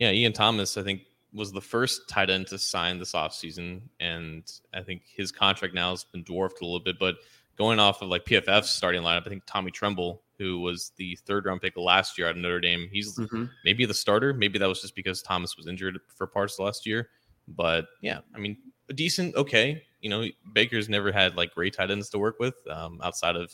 [0.00, 3.82] Yeah, Ian Thomas, I think, was the first tight end to sign this offseason.
[4.00, 6.98] And I think his contract now has been dwarfed a little bit.
[6.98, 7.16] But
[7.56, 11.44] going off of like PFF's starting lineup, I think Tommy Tremble, who was the third
[11.44, 13.44] round pick last year out of Notre Dame, he's mm-hmm.
[13.64, 14.32] maybe the starter.
[14.32, 17.10] Maybe that was just because Thomas was injured for parts last year.
[17.46, 18.56] But yeah, I mean,
[18.88, 19.82] a decent, okay.
[20.00, 23.52] You know, Baker's never had like great tight ends to work with um, outside of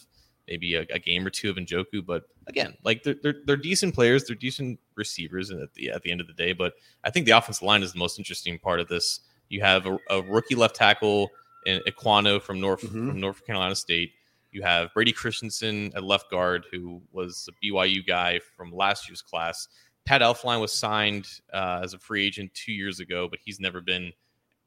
[0.48, 2.04] maybe a, a, game or two of Njoku.
[2.04, 6.10] But again, like they're, they're, they're decent players, they're decent receivers at the at the
[6.10, 6.52] end of the day.
[6.52, 9.20] But I think the offensive line is the most interesting part of this.
[9.48, 11.30] You have a, a rookie left tackle
[11.66, 13.08] in Ekwonu from North mm-hmm.
[13.08, 14.12] from North Carolina State.
[14.52, 19.20] You have Brady Christensen at left guard, who was a BYU guy from last year's
[19.20, 19.68] class.
[20.06, 23.80] Pat Elflein was signed uh, as a free agent two years ago, but he's never
[23.80, 24.12] been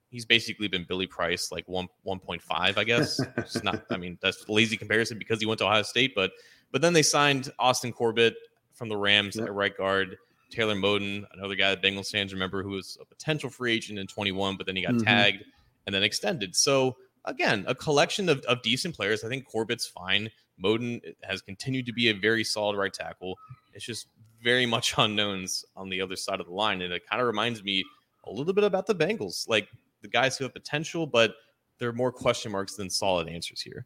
[0.10, 3.20] he's basically been Billy Price like one one point five, I guess.
[3.38, 3.84] it's not.
[3.90, 6.32] I mean, that's lazy comparison because he went to Ohio State, but
[6.72, 8.36] but then they signed Austin Corbett
[8.74, 9.48] from the Rams yep.
[9.48, 10.18] at right guard.
[10.52, 14.08] Taylor Moton, another guy that Bengals fans remember, who was a potential free agent in
[14.08, 15.04] 21, but then he got mm-hmm.
[15.04, 15.44] tagged
[15.86, 16.56] and then extended.
[16.56, 19.24] So again, a collection of, of decent players.
[19.24, 20.30] I think Corbett's fine.
[20.62, 23.38] Moton has continued to be a very solid right tackle.
[23.74, 24.08] It's just
[24.42, 26.82] very much unknowns on the other side of the line.
[26.82, 27.84] And it kind of reminds me
[28.26, 29.48] a little bit about the Bengals.
[29.48, 29.70] Like
[30.02, 31.36] the guys who have potential, but
[31.80, 33.86] there are more question marks than solid answers here.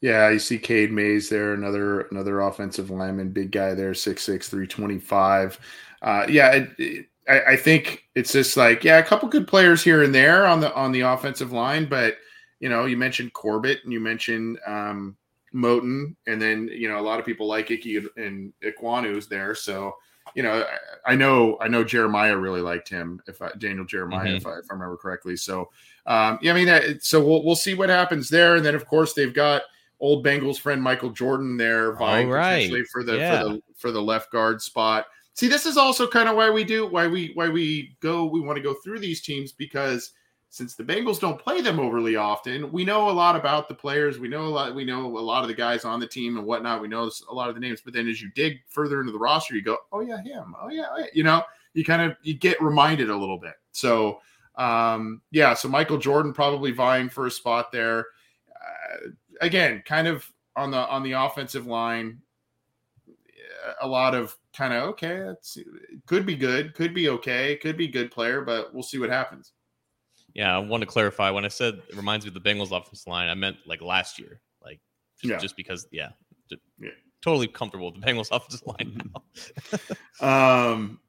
[0.00, 5.58] Yeah, you see Cade Mays there, another another offensive lineman, big guy there, 6'6", 325.
[6.00, 9.82] Uh, yeah, it, it, I, I, think it's just like yeah, a couple good players
[9.82, 12.16] here and there on the on the offensive line, but
[12.60, 15.16] you know, you mentioned Corbett and you mentioned um,
[15.54, 19.94] Moton, and then you know a lot of people like Icky and Ekwonu's there, so
[20.34, 20.64] you know,
[21.06, 23.20] I, I, know I know Jeremiah really liked him.
[23.26, 24.36] If I, Daniel Jeremiah, mm-hmm.
[24.36, 25.36] if, I, if I remember correctly.
[25.36, 25.70] So,
[26.06, 29.12] um, yeah, I mean, so we'll we'll see what happens there, and then of course
[29.12, 29.62] they've got
[30.00, 32.54] old Bengals friend Michael Jordan there vying right.
[32.54, 33.42] potentially for the yeah.
[33.42, 35.06] for the for the left guard spot.
[35.34, 38.40] See, this is also kind of why we do why we why we go we
[38.40, 40.12] want to go through these teams because
[40.50, 44.18] since the Bengals don't play them overly often, we know a lot about the players.
[44.18, 44.74] We know a lot.
[44.74, 46.80] We know a lot of the guys on the team and whatnot.
[46.80, 47.80] We know a lot of the names.
[47.84, 50.54] But then as you dig further into the roster, you go, "Oh yeah, him.
[50.60, 51.42] Oh yeah, you know."
[51.74, 53.52] You kind of you get reminded a little bit.
[53.72, 54.20] So
[54.56, 58.06] um, yeah, so Michael Jordan probably vying for a spot there.
[58.50, 62.20] Uh, again, kind of on the on the offensive line,
[63.80, 65.20] a lot of kind of okay.
[65.20, 65.58] That's
[66.06, 69.52] could be good, could be okay, could be good player, but we'll see what happens.
[70.38, 73.08] Yeah, I want to clarify when I said it reminds me of the Bengals offensive
[73.08, 73.28] line.
[73.28, 74.78] I meant like last year, like
[75.20, 75.36] just, yeah.
[75.38, 76.10] just because, yeah,
[76.48, 76.90] just, yeah,
[77.22, 79.02] totally comfortable with the Bengals offensive line
[80.20, 80.70] now.
[80.72, 81.00] um,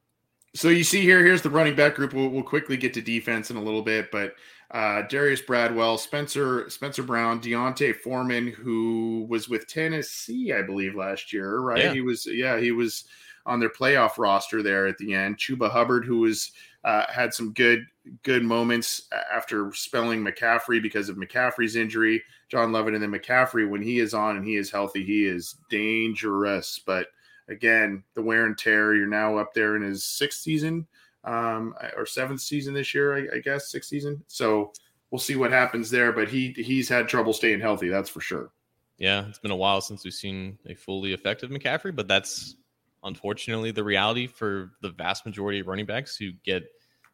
[0.55, 2.13] so you see here, here's the running back group.
[2.13, 4.33] We'll, we'll quickly get to defense in a little bit, but
[4.71, 11.31] uh, Darius Bradwell, Spencer Spencer Brown, D'Onta Foreman, who was with Tennessee, I believe, last
[11.31, 11.83] year, right?
[11.83, 11.93] Yeah.
[11.93, 13.03] He was, yeah, he was
[13.45, 15.37] on their playoff roster there at the end.
[15.37, 16.51] Chuba Hubbard, who was
[16.83, 17.85] uh, had some good
[18.23, 22.23] good moments after spelling McCaffrey because of McCaffrey's injury.
[22.49, 25.55] John Lovett and then McCaffrey, when he is on and he is healthy, he is
[25.69, 26.81] dangerous.
[26.85, 27.07] But
[27.47, 28.95] again, the wear and tear.
[28.95, 30.87] You're now up there in his sixth season
[31.23, 34.23] um, or seventh season this year, I, I guess, sixth season.
[34.27, 34.73] So
[35.11, 36.11] we'll see what happens there.
[36.11, 38.51] But he he's had trouble staying healthy, that's for sure.
[38.97, 42.55] Yeah, it's been a while since we've seen a fully effective McCaffrey, but that's
[43.03, 46.63] unfortunately the reality for the vast majority of running backs who get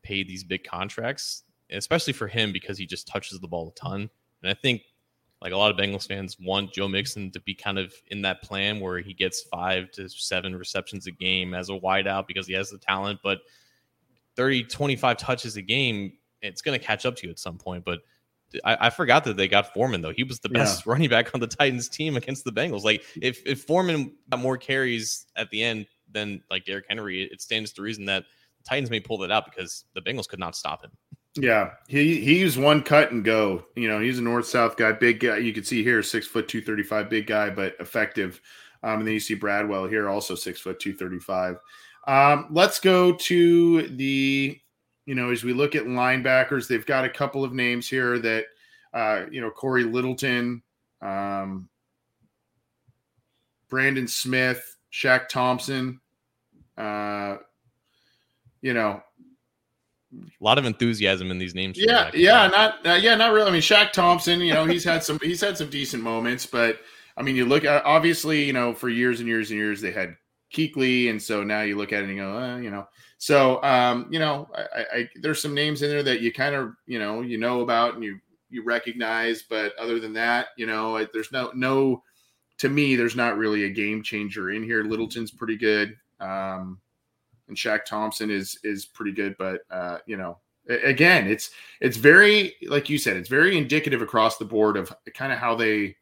[0.06, 4.10] paid these big contracts, especially for him because he just touches the ball a ton.
[4.42, 4.84] And I think
[5.42, 8.42] like a lot of Bengals fans want Joe Mixon to be kind of in that
[8.42, 12.54] plan where he gets five to seven receptions a game as a wideout because he
[12.54, 13.40] has the talent, but
[14.36, 17.84] 30, 25 touches a game, it's going to catch up to you at some point.
[17.84, 18.00] But
[18.64, 20.12] I, I, forgot that they got Foreman though.
[20.12, 20.92] He was the best yeah.
[20.92, 22.84] running back on the Titans team against the Bengals.
[22.84, 27.42] Like if if Foreman got more carries at the end than like Derrick Henry, it
[27.42, 28.26] stands to reason that
[28.68, 30.92] Titans may pull that out because the Bengals could not stop him.
[31.38, 33.66] Yeah, he he's one cut and go.
[33.76, 35.38] You know, he's a north south guy, big guy.
[35.38, 38.42] You can see here, six foot two thirty five, big guy, but effective.
[38.84, 41.58] Um, and then you see Bradwell here, also six foot two thirty five.
[42.08, 44.60] Um, let's go to the,
[45.06, 48.46] you know, as we look at linebackers, they've got a couple of names here that,
[48.94, 50.62] uh, you know, Cory Littleton,
[51.02, 51.68] um,
[53.70, 56.00] Brandon Smith, Shaq Thompson.
[56.78, 57.38] Uh,
[58.66, 59.00] you know,
[60.12, 61.78] a lot of enthusiasm in these names.
[61.78, 63.50] Yeah, yeah, not uh, yeah, not really.
[63.50, 66.80] I mean, Shaq Thompson, you know, he's had some he's had some decent moments, but
[67.16, 69.92] I mean, you look at obviously, you know, for years and years and years they
[69.92, 70.16] had
[70.52, 72.88] Kuechly, and so now you look at it and you go, uh, you know,
[73.20, 76.74] so um, you know, I, I, there's some names in there that you kind of
[76.88, 78.18] you know you know about and you
[78.50, 82.02] you recognize, but other than that, you know, there's no no
[82.58, 84.84] to me, there's not really a game changer in here.
[84.84, 85.96] Littleton's pretty good.
[86.20, 86.80] Um,
[87.48, 92.56] and Shaq Thompson is is pretty good, but uh, you know, again, it's it's very
[92.68, 95.96] like you said, it's very indicative across the board of kind of how they.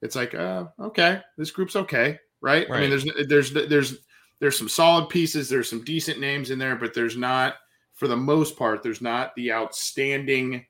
[0.00, 2.68] It's like, uh, okay, this group's okay, right?
[2.68, 2.78] right?
[2.78, 3.98] I mean, there's there's there's
[4.42, 7.54] there's some solid pieces, there's some decent names in there, but there's not,
[7.94, 10.66] for the most part, there's not the outstanding,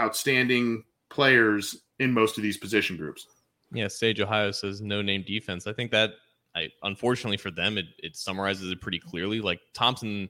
[0.00, 3.26] outstanding players in most of these position groups.
[3.70, 5.66] Yeah, Sage Ohio says no name defense.
[5.66, 6.12] I think that
[6.54, 9.40] I unfortunately for them, it, it summarizes it pretty clearly.
[9.40, 10.28] Like Thompson,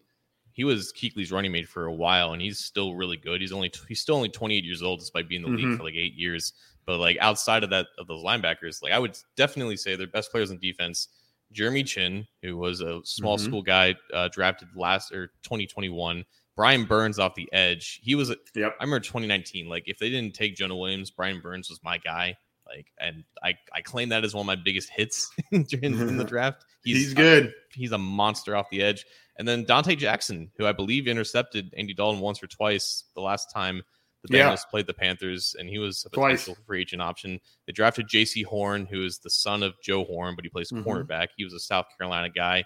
[0.53, 3.41] he was Kuechly's running mate for a while, and he's still really good.
[3.41, 5.71] He's only he's still only 28 years old, despite being in the mm-hmm.
[5.71, 6.53] league for like eight years.
[6.87, 10.31] But like outside of that of those linebackers, like I would definitely say their best
[10.31, 11.09] players in defense.
[11.53, 13.47] Jeremy Chinn, who was a small mm-hmm.
[13.47, 16.25] school guy uh, drafted last or 2021.
[16.57, 18.01] Brian Burns off the edge.
[18.03, 18.31] He was.
[18.55, 18.77] Yep.
[18.81, 19.69] I remember 2019.
[19.69, 22.37] Like if they didn't take Jonah Williams, Brian Burns was my guy.
[22.75, 26.25] Like, and I, I claim that as one of my biggest hits in, in the
[26.29, 26.65] draft.
[26.85, 27.47] He's, he's good.
[27.47, 29.05] A, he's a monster off the edge.
[29.39, 33.51] And then Donte Jackson, who I believe intercepted Andy Dalton once or twice the last
[33.51, 33.83] time
[34.23, 34.71] the Bengals yeah.
[34.71, 36.65] played the Panthers, and he was a potential twice.
[36.67, 37.41] free agent option.
[37.67, 40.89] They drafted Jaycee Horn, who is the son of Joe Horn, but he plays mm-hmm.
[40.89, 41.29] cornerback.
[41.37, 42.65] He was a South Carolina guy.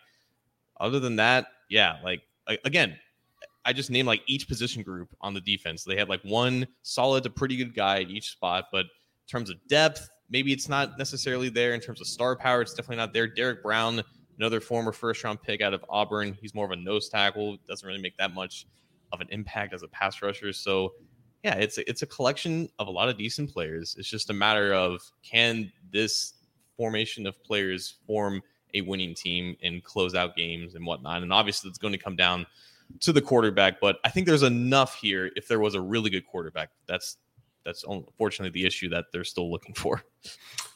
[0.79, 2.21] Other than that, yeah, like
[2.65, 2.99] again,
[3.65, 5.85] I just named like each position group on the defense.
[5.85, 8.85] They had like one solid to pretty good guy at each spot, but
[9.27, 11.75] terms of depth, maybe it's not necessarily there.
[11.75, 13.27] In terms of star power, it's definitely not there.
[13.27, 14.03] Derrick Brown,
[14.39, 17.87] another former first round pick out of Auburn, he's more of a nose tackle, doesn't
[17.87, 18.67] really make that much
[19.13, 20.53] of an impact as a pass rusher.
[20.53, 20.95] So,
[21.45, 23.95] yeah, it's a, it's a collection of a lot of decent players.
[23.99, 26.35] It's just a matter of can this
[26.77, 28.43] formation of players form
[28.75, 31.23] a winning team and close out games and whatnot.
[31.23, 32.47] And obviously, it's going to come down
[33.01, 33.81] to the quarterback.
[33.81, 35.31] But I think there's enough here.
[35.37, 37.17] If there was a really good quarterback, that's
[37.67, 40.03] that's unfortunately the issue that they're still looking for.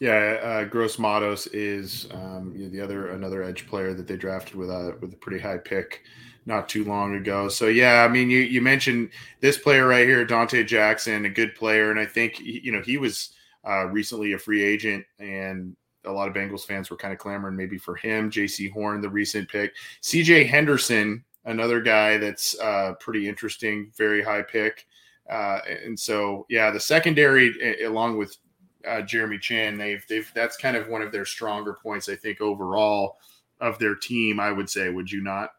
[0.00, 4.16] Yeah, uh, Gross Matos is um, you know, the other another edge player that they
[4.16, 6.02] drafted with a with a pretty high pick
[6.46, 7.48] not too long ago.
[7.48, 9.10] So yeah, I mean, you you mentioned
[9.40, 12.98] this player right here, Donte Jackson, a good player, and I think you know he
[12.98, 13.30] was
[13.66, 17.56] uh, recently a free agent, and a lot of Bengals fans were kind of clamoring
[17.56, 18.30] maybe for him.
[18.30, 20.44] Jaycee Horn, the recent pick, C.J.
[20.44, 24.86] Henderson, another guy that's uh, pretty interesting, very high pick.
[25.30, 28.36] Uh, and so, yeah, the secondary, along with
[28.86, 32.40] uh, Jeremy Chinn, they've they've that's kind of one of their stronger points, I think,
[32.40, 33.18] overall
[33.60, 34.40] of their team.
[34.40, 35.50] I would say, would you not?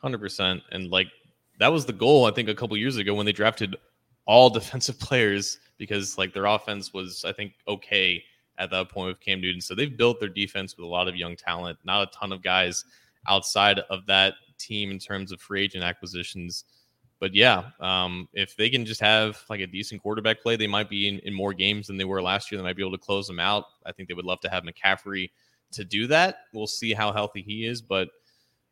[0.00, 1.08] Hundred percent, and like
[1.58, 2.26] that was the goal.
[2.26, 3.76] I think a couple years ago when they drafted
[4.26, 8.22] all defensive players because like their offense was, I think, okay
[8.58, 9.60] at that point with Cam Newton.
[9.60, 12.42] So they've built their defense with a lot of young talent, not a ton of
[12.42, 12.84] guys
[13.28, 16.64] outside of that team in terms of free agent acquisitions.
[17.18, 20.90] But yeah, um, if they can just have like a decent quarterback play, they might
[20.90, 22.58] be in, in more games than they were last year.
[22.58, 23.64] They might be able to close them out.
[23.86, 25.30] I think they would love to have McCaffrey
[25.72, 26.40] to do that.
[26.52, 27.80] We'll see how healthy he is.
[27.80, 28.08] But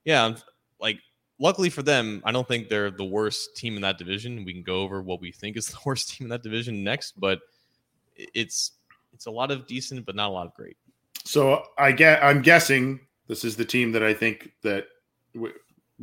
[0.05, 0.37] yeah,
[0.79, 0.99] like
[1.39, 4.45] luckily for them, I don't think they're the worst team in that division.
[4.45, 7.19] We can go over what we think is the worst team in that division next,
[7.19, 7.41] but
[8.17, 8.73] it's
[9.13, 10.77] it's a lot of decent, but not a lot of great.
[11.25, 14.87] So I get, I'm guessing this is the team that I think that
[15.35, 15.55] w-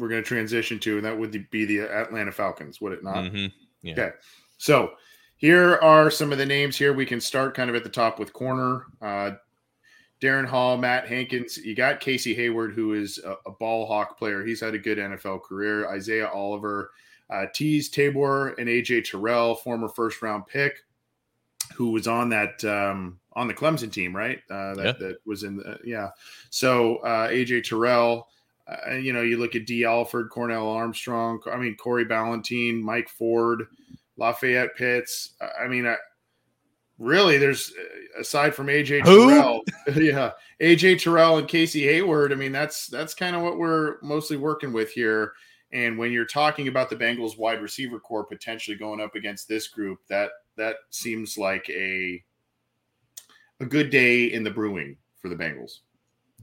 [0.01, 3.15] we're going to transition to, and that would be the Atlanta Falcons, would it not?
[3.15, 3.45] Mm-hmm.
[3.83, 3.93] Yeah.
[3.93, 4.09] Okay.
[4.57, 4.91] So
[5.37, 6.93] here are some of the names here.
[6.93, 8.85] We can start kind of at the top with corner.
[9.01, 9.31] Uh,
[10.21, 11.57] Darren Hall, Matt Hankins.
[11.57, 14.45] You got Casey Hayward, who is a, a, ball hawk player.
[14.45, 15.89] He's had a good NFL career.
[15.89, 16.91] Isaiah Oliver,
[17.31, 20.83] uh, Teez Tabor, and AJ Terrell, former first round pick
[21.75, 24.39] who was on that um, on the Clemson team, right?
[24.49, 25.07] Uh, that, yeah.
[25.07, 26.09] that was in the yeah.
[26.49, 28.27] So uh, AJ Terrell,
[28.71, 31.41] uh, you know, you look at Dee Alford, Cornell Armstrong.
[31.51, 33.65] I mean, Corey Ballentine, Mike Ford,
[34.17, 35.33] Lafayette Pitts.
[35.59, 35.95] I mean, I,
[36.97, 37.73] really, there's
[38.19, 39.29] aside from AJ Who?
[39.29, 39.61] Terrell,
[39.95, 42.31] yeah, AJ Terrell and Casey Hayward.
[42.31, 45.33] I mean, that's that's kind of what we're mostly working with here.
[45.73, 49.67] And when you're talking about the Bengals wide receiver corps potentially going up against this
[49.67, 52.23] group, that that seems like a
[53.59, 55.79] a good day in the brewing for the Bengals.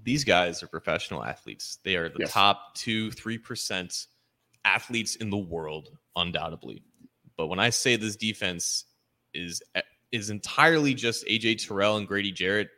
[0.09, 1.81] These guys are professional athletes.
[1.85, 2.33] They are the yes.
[2.33, 4.07] top two, three percent
[4.65, 6.83] athletes in the world, undoubtedly.
[7.37, 8.87] But when I say this defense
[9.35, 12.71] is eh, is entirely just AJ Terrell and Grady Jarrett,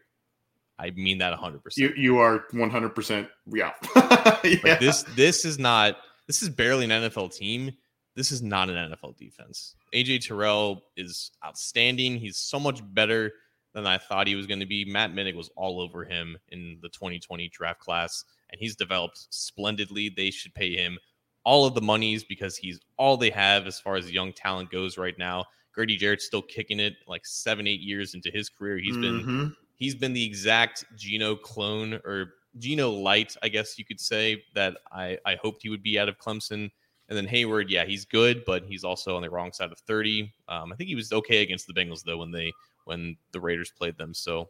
[0.77, 1.61] I mean that 100%.
[1.77, 3.71] You you are 100% yeah.
[3.95, 4.57] yeah.
[4.65, 7.71] Like this this is not this is barely an NFL team
[8.17, 9.77] this is not an NFL defense.
[9.95, 12.17] AJ Terrell is outstanding.
[12.17, 13.33] He's so much better
[13.73, 14.85] than I thought he was going to be.
[14.85, 20.09] Matt Minnick was all over him in the 2020 draft class, and he's developed splendidly.
[20.09, 20.99] They should pay him
[21.45, 24.99] all of the monies because he's all they have as far as young talent goes
[24.99, 25.45] right now.
[25.73, 28.79] Grady Jarrett's still kicking it like seven, eight years into his career.
[28.79, 29.27] He's mm-hmm.
[29.27, 34.43] been he's been the exact Geno clone or Geno light, I guess you could say,
[34.55, 36.71] that I, I hoped he would be out of Clemson.
[37.09, 40.33] And then Hayward, yeah, he's good, but he's also on the wrong side of 30.
[40.49, 42.53] Um, I think he was okay against the Bengals though when they
[42.85, 44.15] when the Raiders played them.
[44.15, 44.49] So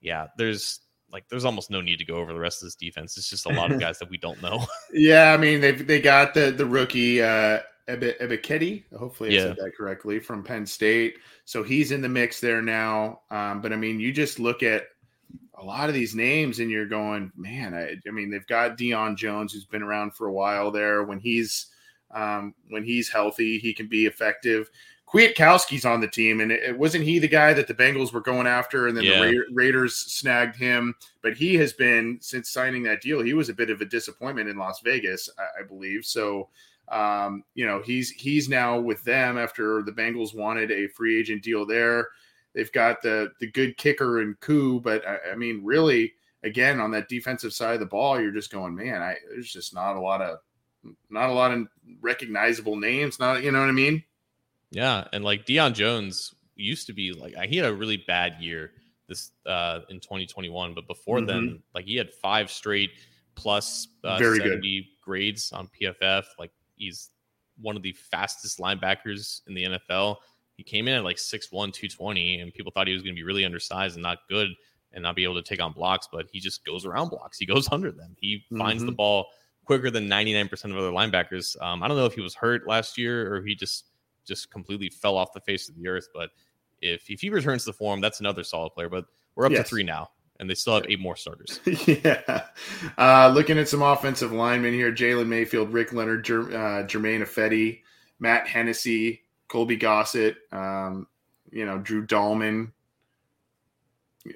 [0.00, 3.16] yeah, there's like there's almost no need to go over the rest of this defense.
[3.16, 4.66] It's just a lot of guys that we don't know.
[4.92, 9.48] yeah, I mean they they got the the rookie uh Ebiketie, hopefully I yeah.
[9.48, 11.18] said that correctly, from Penn State.
[11.46, 13.20] So he's in the mix there now.
[13.30, 14.84] Um, but I mean, you just look at
[15.54, 19.16] a lot of these names and you're going, man, I, I mean, they've got Deion
[19.16, 21.02] Jones, who's been around for a while there.
[21.04, 21.68] When he's
[22.10, 24.70] um, when he's healthy, he can be effective.
[25.10, 28.46] Kwiatkowski's on the team, and it, wasn't he the guy that the Bengals were going
[28.46, 29.20] after, and then yeah.
[29.20, 30.94] the Ra- Raiders snagged him.
[31.22, 33.22] But he has been since signing that deal.
[33.22, 36.04] He was a bit of a disappointment in Las Vegas, I, I believe.
[36.04, 36.50] So,
[36.88, 41.42] um, you know, he's he's now with them after the Bengals wanted a free agent
[41.42, 42.08] deal there.
[42.54, 46.12] They've got the the good kicker and Koo, but I, I mean, really,
[46.44, 49.74] again, on that defensive side of the ball, you're just going, man, I, there's just
[49.74, 50.38] not a lot of
[51.08, 51.66] not a lot of
[52.02, 53.18] recognizable names.
[53.18, 54.02] Not you know what I mean?
[54.70, 58.72] Yeah, and like Deion Jones used to be like he had a really bad year
[59.08, 61.26] this uh in 2021, but before mm-hmm.
[61.26, 62.90] then, like he had five straight
[63.38, 64.88] plus uh, Very 70 good.
[65.00, 66.24] grades on PFF.
[66.38, 67.10] Like he's
[67.60, 70.16] one of the fastest linebackers in the NFL.
[70.56, 73.24] He came in at like 6'1, 220, and people thought he was going to be
[73.24, 74.48] really undersized and not good
[74.92, 77.38] and not be able to take on blocks, but he just goes around blocks.
[77.38, 78.16] He goes under them.
[78.20, 78.58] He mm-hmm.
[78.58, 78.96] finds the mm-hmm.
[78.96, 79.26] ball
[79.64, 81.60] quicker than 99% of other linebackers.
[81.62, 83.84] Um, I don't know if he was hurt last year or he just
[84.28, 86.08] just completely fell off the face of the earth.
[86.14, 86.30] But
[86.80, 88.88] if if he returns to form, that's another solid player.
[88.88, 89.62] But we're up yes.
[89.62, 91.60] to three now, and they still have eight more starters.
[91.86, 92.44] yeah.
[92.96, 97.80] Uh, looking at some offensive linemen here: Jalen Mayfield, Rick Leonard, uh, Germain Ifedi,
[98.20, 100.36] Matt Hennessy, Colby Gossett.
[100.52, 101.06] Um,
[101.50, 102.72] you know, Drew Dalman,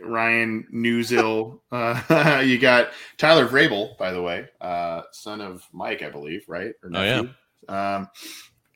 [0.02, 1.58] Ryan Neuzil.
[1.72, 6.74] Uh, you got Tyler Vrabel, by the way, uh, son of Mike, I believe, right?
[6.82, 7.96] Or oh yeah.
[7.96, 8.08] Um,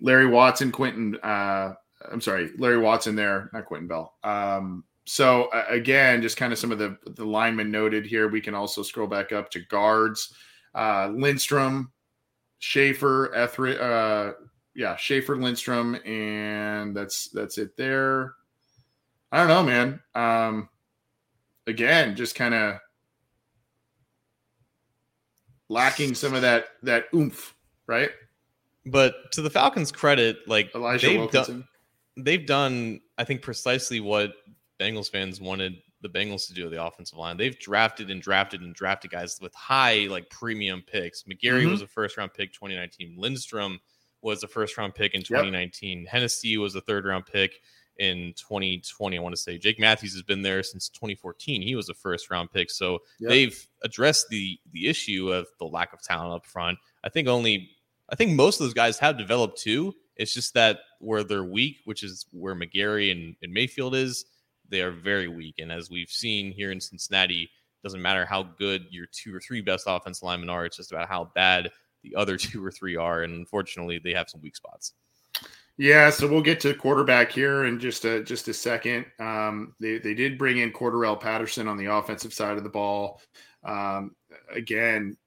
[0.00, 1.16] Larry Watson, Quentin.
[1.22, 1.74] Uh,
[2.10, 4.14] I'm sorry, Larry Watson there, not Quentin Bell.
[4.22, 8.28] Um, so uh, again, just kind of some of the the linemen noted here.
[8.28, 10.34] We can also scroll back up to guards.
[10.74, 11.92] Uh, Lindstrom,
[12.58, 14.32] Schaefer, Etheridge, uh,
[14.74, 18.34] yeah, Schaefer, Lindstrom, and that's that's it there.
[19.32, 20.00] I don't know, man.
[20.14, 20.68] Um,
[21.66, 22.78] again, just kind of
[25.68, 27.54] lacking some of that that oomph,
[27.86, 28.10] right?
[28.86, 31.54] But to the Falcons' credit, like Elijah they've Wilkinson.
[32.16, 34.32] done, they've done, I think, precisely what
[34.80, 37.36] Bengals fans wanted the Bengals to do with the offensive line.
[37.36, 41.24] They've drafted and drafted and drafted guys with high like premium picks.
[41.24, 41.70] McGary mm-hmm.
[41.70, 43.16] was a first round pick 2019.
[43.16, 43.80] Lindstrom
[44.22, 46.00] was a first round pick in 2019.
[46.00, 46.08] Yep.
[46.08, 47.60] Hennessy was a third round pick
[47.98, 49.16] in 2020.
[49.16, 51.62] I want to say Jake Matthews has been there since 2014.
[51.62, 52.70] He was a first round pick.
[52.70, 53.30] So yep.
[53.30, 56.78] they've addressed the the issue of the lack of talent up front.
[57.04, 57.70] I think only
[58.08, 59.94] I think most of those guys have developed too.
[60.16, 64.24] It's just that where they're weak, which is where McGary and, and Mayfield is,
[64.68, 65.56] they are very weak.
[65.58, 67.50] And as we've seen here in Cincinnati,
[67.82, 71.08] doesn't matter how good your two or three best offensive linemen are, it's just about
[71.08, 71.70] how bad
[72.02, 73.22] the other two or three are.
[73.22, 74.92] And unfortunately, they have some weak spots.
[75.78, 79.04] Yeah, so we'll get to quarterback here in just a just a second.
[79.18, 83.20] Um, they they did bring in Cordarrelle Patterson on the offensive side of the ball.
[83.62, 84.16] Um,
[84.50, 85.18] again,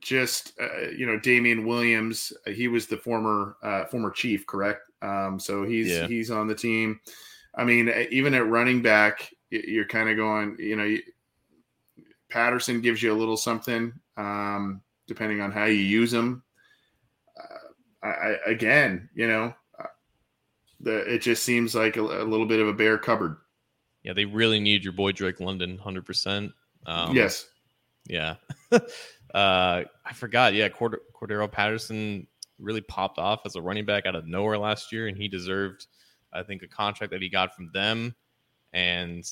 [0.00, 4.82] just uh, you know Damien Williams, uh, he was the former uh, former chief, correct?
[5.02, 6.06] Um, so he's yeah.
[6.06, 7.00] he's on the team.
[7.54, 10.96] I mean, even at running back, you're kind of going, you know,
[12.28, 16.42] Patterson gives you a little something um, depending on how you use him.
[17.36, 19.86] Uh, I, again, you know, uh,
[20.80, 23.38] the it just seems like a, a, little bit of a bare cupboard.
[24.02, 26.52] Yeah, they really need your boy Drake London, hundred um, percent.
[26.86, 27.48] Yes.
[28.08, 28.36] Yeah.
[29.34, 30.54] uh, I forgot.
[30.54, 32.26] Yeah, Cord- Cordarrelle Patterson
[32.58, 35.86] really popped off as a running back out of nowhere last year, and he deserved,
[36.32, 38.14] I think, a contract that he got from them.
[38.72, 39.24] And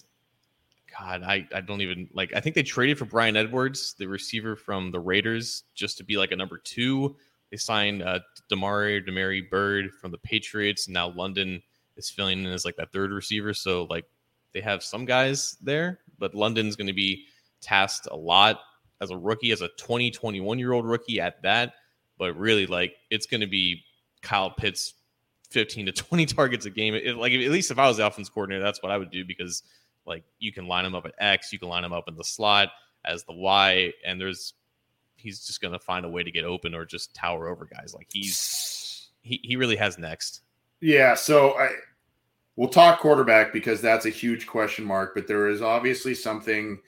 [0.99, 2.35] God, I, I don't even like.
[2.35, 6.17] I think they traded for Bryan Edwards, the receiver from the Raiders, just to be
[6.17, 7.17] like a number two.
[7.51, 8.21] They signed uh,
[8.51, 11.63] Damari Demary Byrd from the Patriots, and now London
[11.97, 13.55] is filling in as like that third receiver.
[13.55, 14.05] So like
[14.53, 17.27] they have some guys there, but London's going to be
[17.61, 18.61] tasked a lot
[19.01, 21.75] as a rookie, as a 20, 21 year old rookie at that.
[22.19, 23.83] But really, like, it's going to be
[24.23, 24.95] Kyle Pitts
[25.51, 26.95] 15 to 20 targets a game.
[26.95, 29.25] It, like, at least if I was the offense coordinator, that's what I would do
[29.25, 29.63] because,
[30.07, 32.25] like, you can line him up at X, you can line him up in the
[32.25, 32.71] slot
[33.05, 34.55] as the Y, and there's,
[35.17, 37.95] he's just going to find a way to get open or just tower over guys.
[37.95, 40.43] Like, he's, he, he really has next.
[40.81, 41.15] Yeah.
[41.15, 41.71] So I,
[42.57, 46.79] we'll talk quarterback because that's a huge question mark, but there is obviously something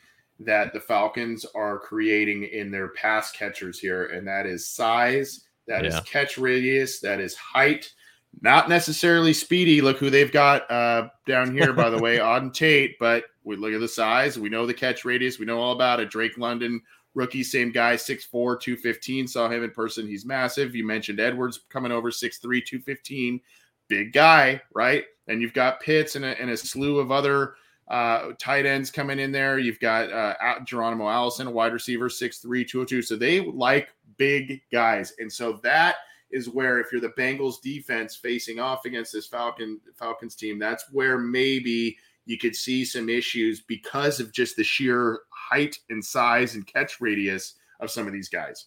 [0.41, 5.85] that the Falcons are creating in their pass catchers here, and that is size, that
[5.85, 5.91] yeah.
[5.91, 7.93] is catch radius, that is height.
[8.41, 9.81] Not necessarily speedy.
[9.81, 12.99] Look who they've got uh, down here, by the way, Auden Tate.
[13.01, 14.39] But we look at the size.
[14.39, 15.39] We know the catch radius.
[15.39, 16.11] We know all about it.
[16.11, 16.81] Drake London,
[17.15, 19.27] rookie, same guy, 6'4, 215.
[19.27, 20.07] Saw him in person.
[20.07, 20.75] He's massive.
[20.75, 23.41] You mentioned Edwards coming over 6'3, 215.
[23.89, 25.05] Big guy, right?
[25.27, 27.55] And you've got Pitts and a, and a slew of other–
[27.89, 29.59] uh, tight ends coming in there.
[29.59, 30.35] You've got uh,
[30.65, 33.03] Geronimo Allison, a wide receiver, 6'3, 202.
[33.03, 35.15] So they like big guys.
[35.19, 35.97] And so that
[36.31, 40.85] is where, if you're the Bengals defense facing off against this Falcon Falcons team, that's
[40.93, 46.55] where maybe you could see some issues because of just the sheer height and size
[46.55, 48.67] and catch radius of some of these guys.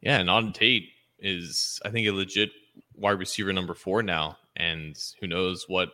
[0.00, 0.88] Yeah, and Auden Tate
[1.18, 2.50] is, I think, a legit
[2.94, 4.38] wide receiver number four now.
[4.56, 5.90] And who knows what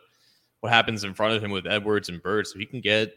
[0.61, 3.13] what happens in front of him with Edwards and Byrd, so he can get,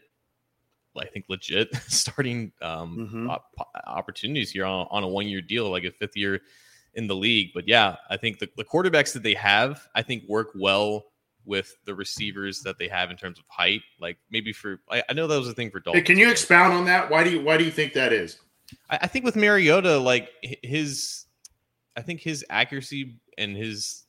[0.97, 3.29] I think, legit starting um, mm-hmm.
[3.29, 3.55] op-
[3.87, 6.41] opportunities here on, on a one year deal, like a fifth year
[6.93, 7.51] in the league.
[7.53, 11.05] But yeah, I think the, the quarterbacks that they have, I think, work well
[11.45, 13.81] with the receivers that they have in terms of height.
[13.99, 15.99] Like maybe for, I, I know that was a thing for Dalton.
[15.99, 17.09] Hey, can you expound on that?
[17.09, 18.39] Why do you why do you think that is?
[18.89, 21.25] I, I think with Mariota, like his,
[21.95, 24.03] I think his accuracy and his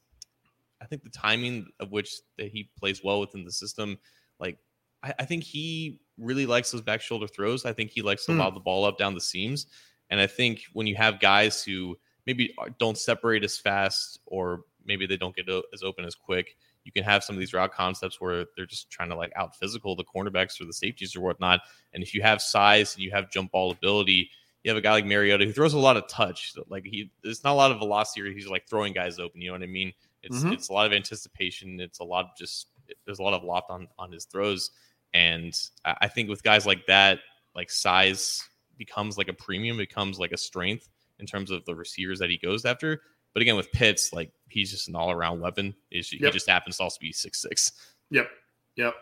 [0.82, 3.98] I think the timing of which that he plays well within the system,
[4.40, 4.58] like
[5.02, 7.64] I, I think he really likes those back shoulder throws.
[7.64, 8.38] I think he likes to mm.
[8.38, 9.66] lob the ball up down the seams.
[10.10, 15.06] And I think when you have guys who maybe don't separate as fast or maybe
[15.06, 18.20] they don't get as open as quick, you can have some of these route concepts
[18.20, 21.60] where they're just trying to like out physical the cornerbacks or the safeties or whatnot.
[21.94, 24.30] And if you have size and you have jump ball ability,
[24.64, 26.54] you have a guy like Mariota who throws a lot of touch.
[26.68, 28.22] Like he, there's not a lot of velocity.
[28.22, 29.40] Or he's like throwing guys open.
[29.40, 29.92] You know what I mean?
[30.22, 30.52] It's mm-hmm.
[30.52, 31.80] it's a lot of anticipation.
[31.80, 32.68] It's a lot of just
[33.06, 34.70] there's a lot of loft on on his throws,
[35.14, 35.54] and
[35.84, 37.20] I think with guys like that,
[37.54, 38.42] like size
[38.78, 42.38] becomes like a premium, becomes like a strength in terms of the receivers that he
[42.38, 43.00] goes after.
[43.32, 45.74] But again, with Pitts, like he's just an all around weapon.
[45.90, 46.32] He yep.
[46.32, 47.72] just happens to also be six six.
[48.10, 48.28] Yep,
[48.76, 48.94] yep.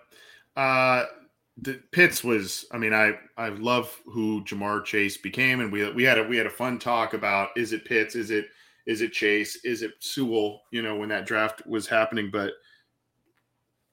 [0.57, 1.05] Uh,
[1.57, 2.65] the Pitts was.
[2.73, 6.37] I mean, I I love who Ja'Marr Chase became, and we we had a we
[6.37, 8.47] had a fun talk about is it Pitts, is it
[8.91, 10.63] is it Chase, is it Sewell?
[10.73, 12.53] You know, when that draft was happening, but.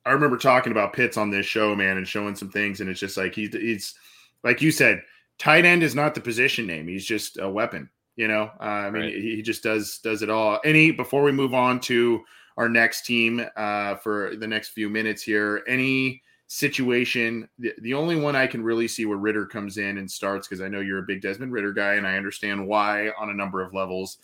[0.06, 3.02] I remember talking about Pitts on this show, man, and showing some things, and it's
[3.02, 3.94] just like he's he's
[4.42, 5.02] like you said,
[5.38, 7.90] tight end is not the position name; he's just a weapon.
[8.16, 9.14] You know, uh, I mean, right.
[9.14, 10.62] he just does does it all.
[10.64, 12.24] Any before we move on to
[12.56, 18.16] our next team uh, for the next few minutes here, any situation, the, the only
[18.16, 21.00] one I can really see where Ridder comes in and starts because I know you're
[21.00, 24.18] a big Desmond Ridder guy, and I understand why on a number of levels.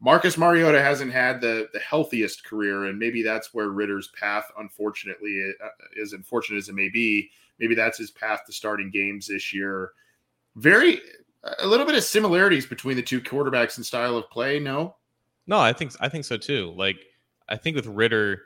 [0.00, 5.52] Marcus Mariota hasn't had the the healthiest career, and maybe that's where Ridder's path, unfortunately,
[5.62, 9.52] uh, as unfortunate as it may be, maybe that's his path to starting games this
[9.52, 9.92] year.
[10.56, 11.00] Very
[11.58, 14.58] a little bit of similarities between the two quarterbacks and style of play.
[14.58, 14.96] No,
[15.46, 16.72] no, I think I think so too.
[16.76, 16.98] Like
[17.48, 18.42] I think with Ridder,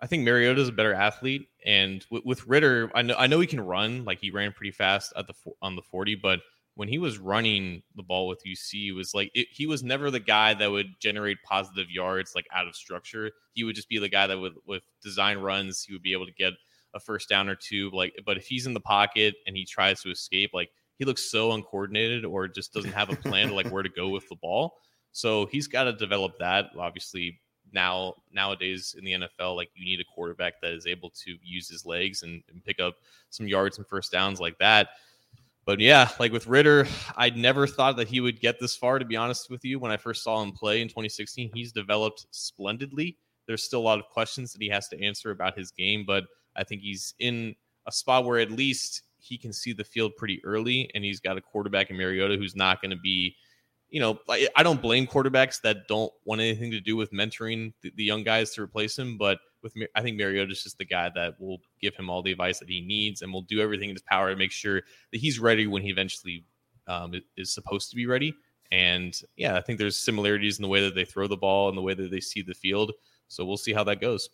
[0.00, 3.40] I think Mariota is a better athlete, and with, with Ridder, I know I know
[3.40, 4.04] he can run.
[4.04, 6.40] Like he ran pretty fast at the on the forty, but
[6.76, 10.20] when he was running the ball with UC, was like it, he was never the
[10.20, 13.30] guy that would generate positive yards like out of structure.
[13.52, 16.26] He would just be the guy that would with design runs, he would be able
[16.26, 16.52] to get
[16.94, 17.90] a first down or two.
[17.92, 21.30] Like, but if he's in the pocket and he tries to escape, like he looks
[21.30, 24.36] so uncoordinated or just doesn't have a plan to like where to go with the
[24.36, 24.74] ball.
[25.12, 26.66] So he's got to develop that.
[26.78, 27.40] Obviously,
[27.72, 31.68] now nowadays in the NFL, like you need a quarterback that is able to use
[31.68, 32.94] his legs and, and pick up
[33.30, 34.90] some yards and first downs like that.
[35.64, 36.86] But yeah, like with Ridder,
[37.16, 38.98] I never thought that he would get this far.
[38.98, 42.26] To be honest with you, when I first saw him play in 2016, he's developed
[42.30, 43.16] splendidly.
[43.46, 46.24] There's still a lot of questions that he has to answer about his game, but
[46.56, 47.54] I think he's in
[47.86, 51.36] a spot where at least he can see the field pretty early, and he's got
[51.36, 53.34] a quarterback in Mariota who's not going to be,
[53.88, 57.92] you know, I don't blame quarterbacks that don't want anything to do with mentoring the,
[57.96, 61.10] the young guys to replace him, but with I think Mariota is just the guy
[61.16, 63.96] that will give him all the advice that he needs and will do everything in
[63.96, 66.44] his power to make sure that he's ready when he eventually
[66.86, 68.32] um, is supposed to be ready.
[68.70, 71.76] And yeah, I think there's similarities in the way that they throw the ball and
[71.76, 72.92] the way that they see the field.
[73.26, 74.28] So we'll see how that goes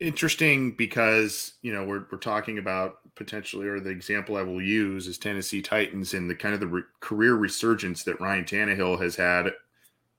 [0.00, 5.08] interesting because you know we're, we're talking about potentially or the example i will use
[5.08, 9.16] is tennessee titans and the kind of the re- career resurgence that ryan Tannehill has
[9.16, 9.50] had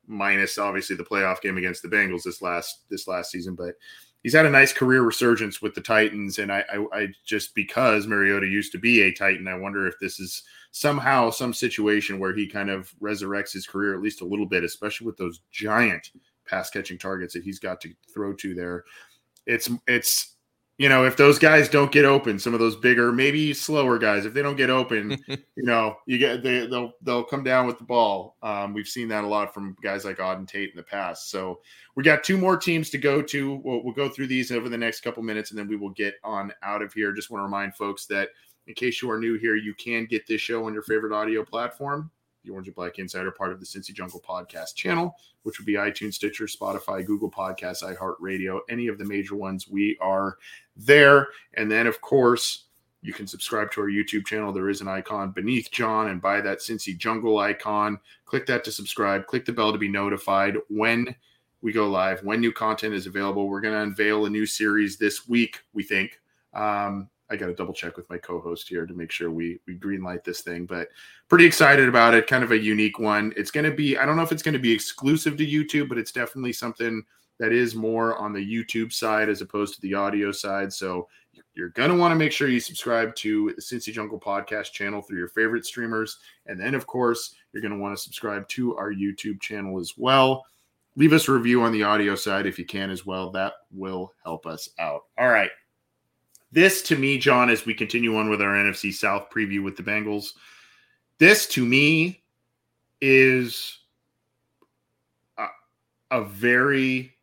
[0.09, 3.75] minus obviously the playoff game against the bengals this last this last season but
[4.23, 8.07] he's had a nice career resurgence with the titans and i i, I just because
[8.07, 12.35] mariota used to be a titan i wonder if this is somehow some situation where
[12.35, 16.11] he kind of resurrects his career at least a little bit especially with those giant
[16.49, 18.83] pass catching targets that he's got to throw to there.
[19.45, 20.35] It's it's
[20.79, 24.25] you know if those guys don't get open some of those bigger maybe slower guys
[24.25, 27.77] if they don't get open you know you get they, they'll they'll come down with
[27.77, 28.37] the ball.
[28.41, 31.29] Um, we've seen that a lot from guys like auden tate in the past.
[31.29, 31.59] So
[31.95, 33.55] we got two more teams to go to.
[33.63, 36.15] We'll, we'll go through these over the next couple minutes and then we will get
[36.23, 37.13] on out of here.
[37.13, 38.29] Just want to remind folks that
[38.67, 41.43] in case you are new here you can get this show on your favorite audio
[41.43, 42.11] platform
[42.49, 45.73] the Orange and Black Insider, part of the Cincy Jungle podcast channel, which would be
[45.73, 49.67] iTunes, Stitcher, Spotify, Google Podcasts, iHeartRadio, any of the major ones.
[49.67, 50.37] We are
[50.75, 51.27] there.
[51.55, 52.65] And then, of course,
[53.01, 54.51] you can subscribe to our YouTube channel.
[54.51, 58.71] There is an icon beneath John, and by that Cincy Jungle icon, click that to
[58.71, 59.27] subscribe.
[59.27, 61.15] Click the bell to be notified when
[61.61, 63.47] we go live, when new content is available.
[63.47, 66.19] We're going to unveil a new series this week, we think.
[66.53, 69.75] Um, I got to double check with my co-host here to make sure we we
[69.75, 70.89] green light this thing, but
[71.27, 72.27] pretty excited about it.
[72.27, 73.33] Kind of a unique one.
[73.37, 75.89] It's going to be I don't know if it's going to be exclusive to YouTube,
[75.89, 77.03] but it's definitely something
[77.39, 80.73] that is more on the YouTube side as opposed to the audio side.
[80.73, 81.07] So
[81.53, 85.01] you're going to want to make sure you subscribe to the Cincy Jungle podcast channel
[85.01, 86.17] through your favorite streamers,
[86.47, 89.93] and then of course you're going to want to subscribe to our YouTube channel as
[89.97, 90.45] well.
[90.95, 93.31] Leave us a review on the audio side if you can as well.
[93.31, 95.03] That will help us out.
[95.17, 95.51] All right.
[96.51, 99.83] This to me, John, as we continue on with our NFC South preview with the
[99.83, 100.33] Bengals,
[101.19, 102.23] this to me
[103.01, 103.77] is
[105.37, 105.47] a,
[106.11, 107.15] a very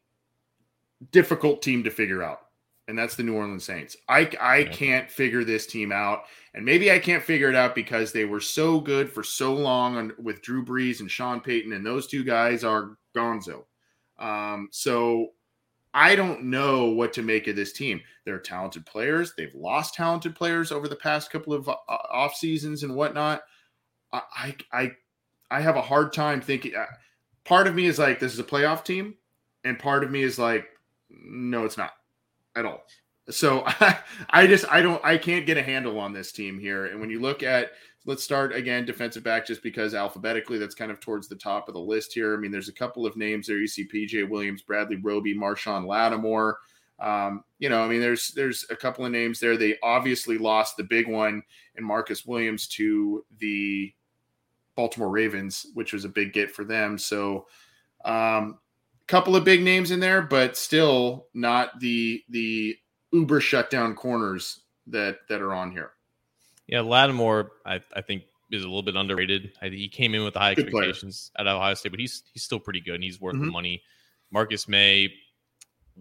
[1.10, 2.46] difficult team to figure out
[2.88, 3.96] and that's the New Orleans Saints.
[4.08, 6.24] I I can't figure this team out,
[6.54, 9.96] and maybe I can't figure it out because they were so good for so long
[9.96, 13.64] on, with Drew Brees and Sean Payton, and those two guys are Gonzo.
[14.18, 15.32] Um, so
[15.96, 18.02] I don't know what to make of this team.
[18.26, 19.32] They're talented players.
[19.34, 23.40] They've lost talented players over the past couple of uh, off seasons and whatnot.
[24.12, 24.92] I I
[25.50, 26.74] I have a hard time thinking.
[26.76, 26.84] Uh,
[27.44, 29.14] part of me is like, this is a playoff team,
[29.64, 30.66] and part of me is like,
[31.08, 31.92] no, it's not
[32.54, 32.82] at all.
[33.30, 36.84] So I, I just I don't I can't get a handle on this team here.
[36.84, 37.70] And when you look at
[38.06, 41.74] let's start again defensive back just because alphabetically that's kind of towards the top of
[41.74, 42.34] the list here.
[42.34, 43.58] I mean, there's a couple of names there.
[43.58, 46.58] You see PJ Williams, Bradley Roby, Marshon Lattimore.
[46.98, 49.56] Um, you know, I mean, there's there's a couple of names there.
[49.56, 51.42] They obviously lost the big one
[51.74, 53.92] in Marcus Williams to the
[54.76, 56.96] Baltimore Ravens, which was a big get for them.
[56.96, 57.46] So,
[58.04, 58.58] um,
[59.08, 62.76] couple of big names in there, but still not the the
[63.12, 65.92] uber shutdown corners that that are on here.
[66.66, 69.52] Yeah, Lattimore, I, I think is a little bit underrated.
[69.60, 71.48] I, he came in with high good expectations player.
[71.48, 73.46] at Ohio State, but he's he's still pretty good and he's worth mm-hmm.
[73.46, 73.82] the money.
[74.30, 75.12] Marcus Maye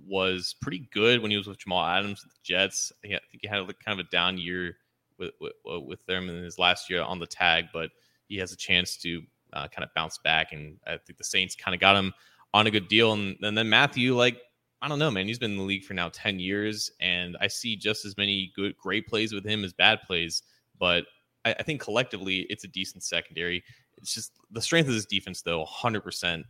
[0.08, 2.92] was pretty good when he was with Jamal Adams, with the Jets.
[3.04, 4.78] I think he had a, kind of a down year
[5.18, 7.92] with, with, with them in his last year on the tag, but
[8.28, 9.22] he has a chance to
[9.54, 10.52] uh, kind of bounce back.
[10.52, 12.14] And I think the Saints kind of got him
[12.54, 13.14] on a good deal.
[13.14, 14.38] And, and then Mathieu, like,
[14.82, 15.28] I don't know, man.
[15.28, 18.52] He's been in the league for now 10 years, and I see just as many
[18.56, 20.44] good, great plays with him as bad plays.
[20.80, 21.06] But
[21.46, 23.64] I, I think collectively, it's a decent secondary.
[23.98, 26.44] It's just the strength of this defense, though, 100%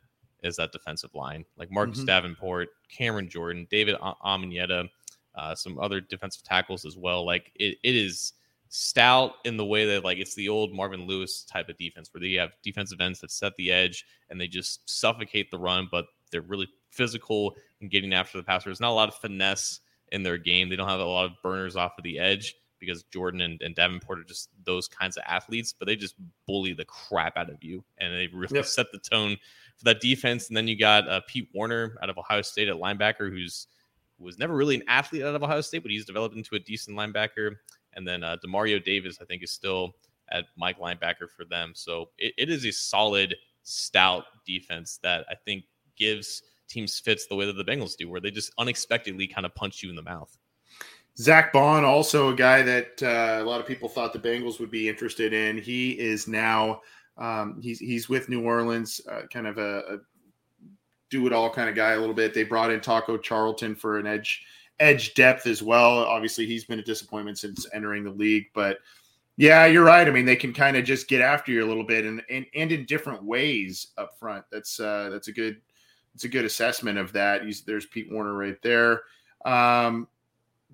[0.43, 1.45] is that defensive line.
[1.57, 2.07] Like Marcus mm-hmm.
[2.07, 4.87] Davenport, Cameron Jordan, David Onyemata,
[5.35, 7.25] uh, some other defensive tackles as well.
[7.25, 8.33] Like it, it is
[8.69, 12.21] stout in the way that like it's the old Marvin Lewis type of defense where
[12.21, 16.05] they have defensive ends that set the edge and they just suffocate the run, but
[16.31, 18.69] they're really physical and getting after the passer.
[18.69, 20.69] There's not a lot of finesse in their game.
[20.69, 22.55] They don't have a lot of burners off of the edge
[22.85, 26.15] because Jordan and, and Davenport are just those kinds of athletes, but they just
[26.45, 28.65] bully the crap out of you and they really yep.
[28.65, 29.37] set the tone
[29.77, 30.47] for that defense.
[30.47, 33.67] And then you got uh, Pete Werner out of Ohio State at linebacker, who's
[34.17, 36.97] was never really an athlete out of Ohio State, but he's developed into a decent
[36.97, 37.55] linebacker.
[37.93, 39.95] And then uh, Demario Davis, I think, is still
[40.31, 41.73] at Mike linebacker for them.
[41.75, 45.65] So it, it is a solid, stout defense that I think
[45.97, 49.53] gives teams fits the way that the Bengals do, where they just unexpectedly kind of
[49.55, 50.35] punch you in the mouth.
[51.17, 54.71] Zack Baun, also a guy that uh, a lot of people thought the Bengals would
[54.71, 55.57] be interested in.
[55.57, 56.81] He is now
[57.17, 59.97] um, he's he's with New Orleans, uh, kind of a, a
[61.09, 62.33] do it all kind of guy a little bit.
[62.33, 64.45] They brought in Taco Charlton for an edge
[64.79, 65.99] edge depth as well.
[65.99, 68.79] Obviously, he's been a disappointment since entering the league, but
[69.37, 70.07] yeah, you're right.
[70.07, 72.45] I mean, they can kind of just get after you a little bit and, and
[72.55, 74.43] and in different ways up front.
[74.51, 75.61] That's uh that's a good
[76.13, 77.43] it's a good assessment of that.
[77.43, 79.01] He's, there's Pete Werner right there.
[79.45, 80.07] Um,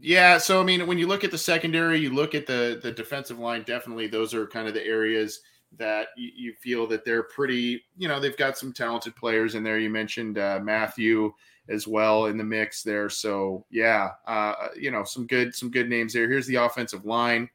[0.02, 2.92] yeah, so I mean, when you look at the secondary, you look at the the
[2.92, 3.64] defensive line.
[3.64, 5.42] Definitely, those are kind of the areas
[5.78, 9.64] that you, you, feel that they're pretty, you know, they've got some talented players in
[9.64, 9.80] there.
[9.80, 11.34] You mentioned uh, Mathieu
[11.70, 13.10] as well in the mix there.
[13.10, 16.28] So yeah, uh, you know, some good, some good names there.
[16.28, 17.50] Here's the offensive line.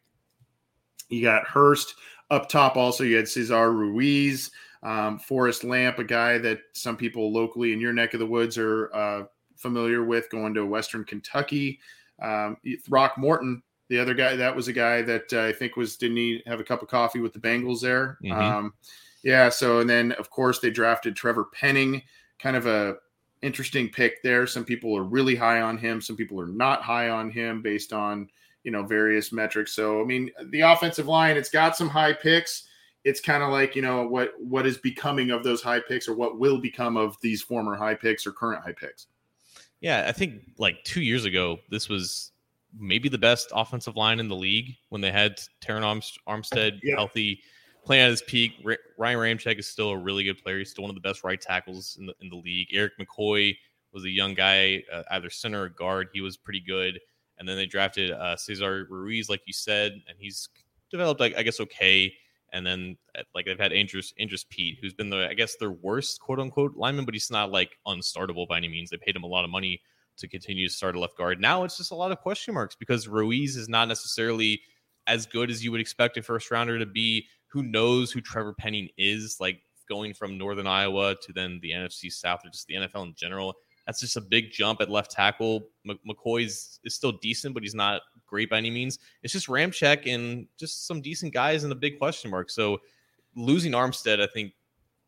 [1.08, 1.96] You got Hurst
[2.30, 2.76] up top.
[2.76, 4.50] Also, you had Cesar Ruiz,
[4.82, 8.56] um, Forrest Lamp, a guy that some people locally in your neck of the woods
[8.56, 9.24] are uh,
[9.56, 11.78] familiar with, going to Western Kentucky.
[12.20, 16.16] Um, Throckmorton, the other guy, that was a guy that uh, I think was didn't
[16.16, 18.18] he have a cup of coffee with the Bengals there?
[18.24, 18.32] Mm-hmm.
[18.32, 18.74] Um,
[19.22, 19.48] yeah.
[19.48, 22.02] So and then of course they drafted Trevor Penning,
[22.38, 22.96] kind of a
[23.42, 24.46] interesting pick there.
[24.46, 26.00] Some people are really high on him.
[26.00, 28.28] Some people are not high on him based on
[28.64, 29.72] you know various metrics.
[29.72, 32.68] So I mean the offensive line, it's got some high picks.
[33.04, 36.14] It's kind of like you know what what is becoming of those high picks or
[36.14, 39.06] what will become of these former high picks or current high picks.
[39.80, 42.32] Yeah, I think like two years ago, this was
[42.78, 45.82] maybe the best offensive line in the league when they had Terron
[46.28, 46.96] Armstead yeah.
[46.96, 47.40] healthy,
[47.84, 48.52] playing at his peak.
[48.98, 50.58] Ryan Ramczyk is still a really good player.
[50.58, 52.68] He's still one of the best right tackles in the in the league.
[52.72, 53.56] Erik McCoy
[53.92, 56.08] was a young guy, uh, either center or guard.
[56.12, 57.00] He was pretty good.
[57.38, 60.48] And then they drafted uh, Cesar Ruiz, like you said, and he's
[60.90, 62.12] developed, I, I guess, okay.
[62.56, 65.70] And then uh, like they've had Andrus Andrus Peat, who's been the I guess their
[65.70, 68.88] worst quote unquote lineman, but he's not like unstartable by any means.
[68.88, 69.82] They paid him a lot of money
[70.18, 71.38] to continue to start a left guard.
[71.38, 74.62] Now it's just a lot of question marks because Ruiz is not necessarily
[75.06, 77.26] as good as you would expect a first rounder to be.
[77.48, 79.36] Who knows who Trevor Penning is?
[79.38, 83.14] Like going from Northern Iowa to then the NFC South or just the NFL in
[83.14, 83.54] general.
[83.86, 85.68] That's just a big jump at left tackle.
[85.86, 88.98] McCoy's is still decent, but he's not great by any means.
[89.22, 92.50] It's just Ramczyk and just some decent guys and a big question mark.
[92.50, 92.78] So
[93.36, 94.52] losing Armstead, I think,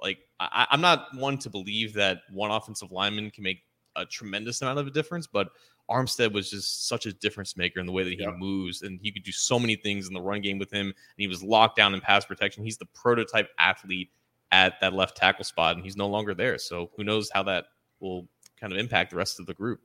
[0.01, 3.63] like I, I'm not one to believe that one offensive lineman can make
[3.97, 5.49] a tremendous amount of a difference, but
[5.91, 8.35] Armstead was just such a difference maker in the way that he yep.
[8.37, 10.87] moves, and he could do so many things in the run game with him.
[10.87, 12.63] And he was locked down in pass protection.
[12.63, 14.11] He's the prototype athlete
[14.53, 16.59] at that left tackle spot, and he's no longer there.
[16.59, 17.65] So who knows how that
[18.01, 18.29] will
[18.61, 19.81] kind of impact the rest of the group.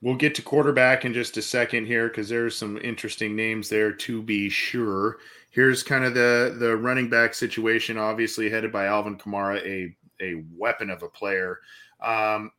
[0.00, 3.92] We'll get to quarterback in just a second here because there's some interesting names there
[3.92, 5.18] to be sure.
[5.50, 10.44] Here's kind of the the running back situation, obviously headed by Alvin Kamara, a a
[10.56, 11.58] weapon of a player.
[12.00, 12.52] Um,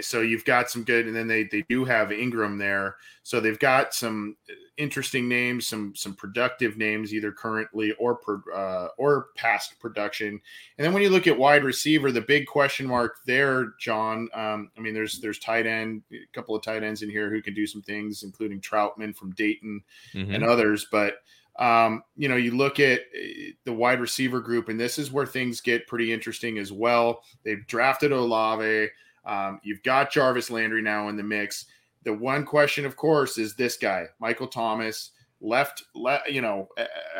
[0.00, 3.58] so you've got some good, and then they they do have Ingram there, so they've
[3.58, 4.36] got some
[4.78, 10.28] interesting names, some some productive names, either currently or per, uh, or past production.
[10.28, 14.28] And then when you look at wide receiver, the big question mark there, John.
[14.32, 17.42] Um, I mean, there's there's tight end, a couple of tight ends in here who
[17.42, 19.82] can do some things, including Trautman from Dayton
[20.14, 20.32] mm-hmm.
[20.32, 21.16] and others, but.
[21.58, 25.26] Um, you know, you look at eh, the wide receiver group, and this is where
[25.26, 27.24] things get pretty interesting as well.
[27.42, 28.90] They've drafted Olave.
[29.28, 31.66] Um, you've got Jarvis Landry now in the mix.
[32.04, 36.68] The one question, of course, is this guy, Michael Thomas, left, le- you know,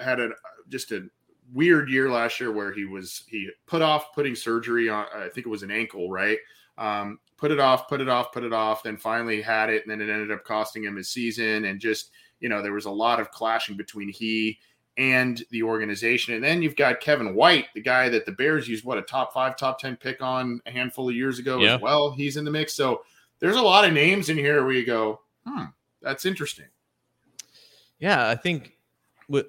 [0.03, 0.31] had a
[0.69, 1.07] just a
[1.53, 5.07] weird year last year where he was he put off putting surgery on.
[5.15, 6.39] I think it was an ankle, right?
[6.79, 8.83] Um, put it off, put it off, put it off.
[8.83, 11.67] Then finally had it, and then it ended up costing him his season.
[11.67, 14.59] And just you know, there was a lot of clashing between he
[14.99, 16.35] and the organization.
[16.35, 19.33] And then you've got Kevin White, the guy that the Bears used, what, a top
[19.33, 21.77] five, top 10 pick on a handful of years ago yeah.
[21.77, 22.11] as well.
[22.11, 22.75] He's in the mix.
[22.75, 23.03] So
[23.39, 25.67] there's a lot of names in here where you go, hmm,
[26.03, 26.67] that's interesting.
[28.01, 28.73] Yeah, I think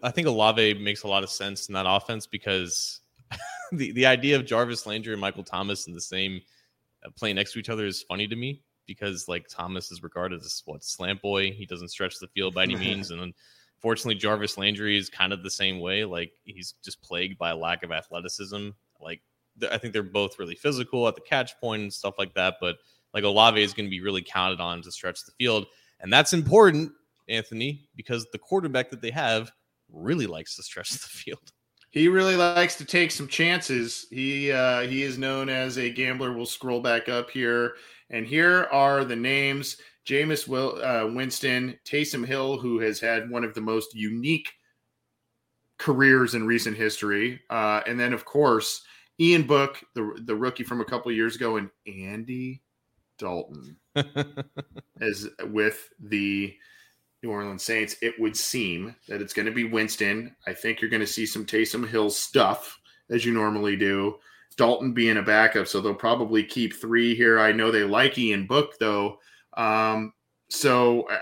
[0.03, 2.99] I think Olave makes a lot of sense in that offense because
[3.71, 6.41] the, the idea of Jarvis Landry and Michael Thomas in the same
[7.05, 10.41] uh, playing next to each other is funny to me because like Thomas is regarded
[10.41, 11.51] as what slant boy.
[11.51, 13.33] He doesn't stretch the field by any means, and then
[13.79, 16.03] Fortunately, Jarvis Landry is kind of the same way.
[16.05, 18.69] Like he's just plagued by a lack of athleticism.
[18.99, 19.21] Like
[19.69, 22.55] I think they're both really physical at the catch point and stuff like that.
[22.59, 22.77] But
[23.13, 25.65] like Olave is going to be really counted on to stretch the field,
[25.99, 26.91] and that's important,
[27.27, 29.51] Anthony, because the quarterback that they have
[29.91, 31.51] really likes to stretch the field.
[31.91, 34.05] He really likes to take some chances.
[34.11, 36.33] He uh, he is known as a gambler.
[36.33, 37.75] We'll scroll back up here,
[38.09, 39.77] and here are the names
[40.09, 44.49] Jameis Will, uh, Winston, Taysom Hill, who has had one of the most unique
[45.77, 48.81] careers in recent history, uh, and then of course
[49.19, 52.63] Ian Book, the the rookie from a couple years ago, and Andy
[53.19, 53.77] Dalton
[55.01, 56.55] as with the
[57.21, 57.95] New Orleans Saints.
[58.01, 60.35] It would seem that it's going to be Winston.
[60.47, 62.79] I think you're going to see some Taysom Hill stuff
[63.11, 64.15] as you normally do.
[64.57, 67.39] Dalton being a backup, so they'll probably keep three here.
[67.39, 69.19] I know they like Ian Book though.
[69.55, 70.13] Um,
[70.49, 71.19] so, I,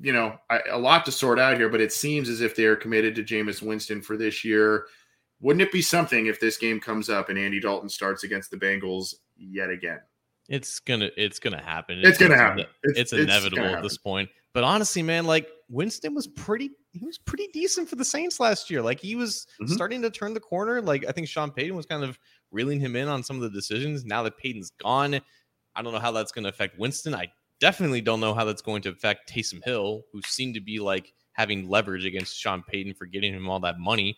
[0.00, 2.64] you know, I, a lot to sort out here, but it seems as if they
[2.64, 4.86] are committed to Jameis Winston for this year.
[5.40, 8.56] Wouldn't it be something if this game comes up and Andy Dalton starts against the
[8.56, 10.00] Bengals yet again?
[10.48, 11.98] It's gonna, it's gonna happen.
[11.98, 12.66] It's, it's gonna happen.
[12.82, 14.28] It's, it's inevitable it's at this point.
[14.52, 18.68] But honestly, man, like Winston was pretty, he was pretty decent for the Saints last
[18.68, 18.82] year.
[18.82, 19.72] Like he was mm-hmm.
[19.72, 20.82] starting to turn the corner.
[20.82, 22.18] Like I think Sean Payton was kind of
[22.50, 24.04] reeling him in on some of the decisions.
[24.04, 25.20] Now that Payton's gone,
[25.76, 27.14] I don't know how that's going to affect Winston.
[27.14, 27.28] I
[27.60, 31.12] definitely don't know how that's going to affect Taysom Hill, who seemed to be like
[31.32, 34.16] having leverage against Sean Payton for getting him all that money.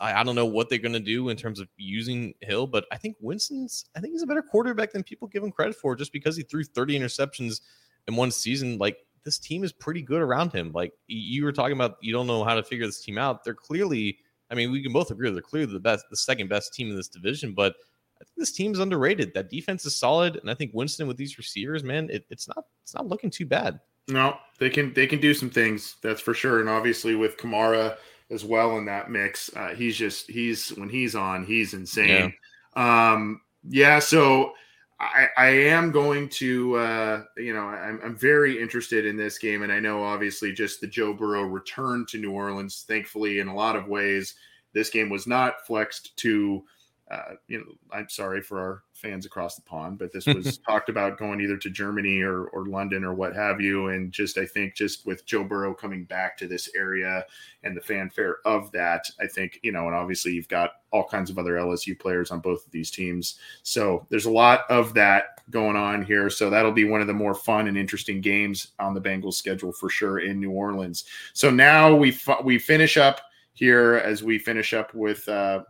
[0.00, 2.86] I, I don't know what they're going to do in terms of using Hill, but
[2.90, 5.94] I think Winston's, I think he's a better quarterback than people give him credit for
[5.94, 7.60] just because he threw 30 interceptions
[8.06, 8.78] in one season.
[8.78, 10.72] Like, this team is pretty good around him.
[10.72, 13.44] Like, you were talking about, you don't know how to figure this team out.
[13.44, 14.18] They're clearly,
[14.50, 16.96] I mean, we can both agree they're clearly the best, the second best team in
[16.96, 17.74] this division, but
[18.20, 19.32] I think this team's underrated.
[19.34, 22.64] That defense is solid, and I think Winston with these receivers, man, it, it's not
[22.82, 23.80] it's not looking too bad.
[24.08, 25.96] No, they can they can do some things.
[26.02, 26.60] That's for sure.
[26.60, 27.96] And obviously with Kamara
[28.30, 32.32] as well in that mix, uh, he's just he's when he's on, he's insane.
[32.76, 33.12] Yeah.
[33.12, 33.98] Um, yeah.
[33.98, 34.52] So
[34.98, 39.62] I, I am going to uh, you know I'm, I'm very interested in this game,
[39.62, 42.84] and I know obviously just the Joe Burrow return to New Orleans.
[42.88, 44.34] Thankfully, in a lot of ways,
[44.72, 46.64] this game was not flexed to
[47.10, 50.90] uh, you know, I'm sorry for our fans across the pond, but this was talked
[50.90, 53.88] about going either to Germany or, or London or what have you.
[53.88, 57.24] And just, I think, just with Joe Burrow coming back to this area
[57.64, 61.30] and the fanfare of that, I think, you know, and obviously you've got all kinds
[61.30, 63.38] of other LSU players on both of these teams.
[63.62, 66.28] So there's a lot of that going on here.
[66.28, 69.72] So that'll be one of the more fun and interesting games on the Bengals schedule
[69.72, 71.04] for sure in New Orleans.
[71.32, 73.22] So now we, we finish up
[73.54, 75.62] here as we finish up with, uh,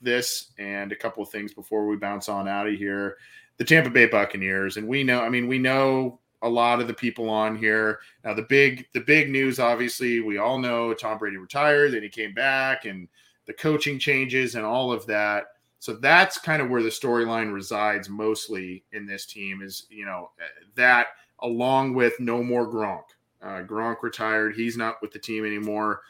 [0.00, 3.16] this and a couple of things before we bounce on out of here.
[3.56, 6.94] The Tampa Bay Buccaneers, and we know, I mean, we know a lot of the
[6.94, 8.00] people on here.
[8.24, 12.08] Now, the big, the big news, obviously, we all know Tom Brady retired, then he
[12.08, 13.06] came back, and
[13.46, 15.48] the coaching changes and all of that.
[15.80, 20.30] So that's kind of where the storyline resides mostly in this team is, you know,
[20.74, 21.08] that
[21.40, 23.02] along with no more Gronk.
[23.42, 24.54] Uh, Gronk retired.
[24.54, 26.02] He's not with the team anymore.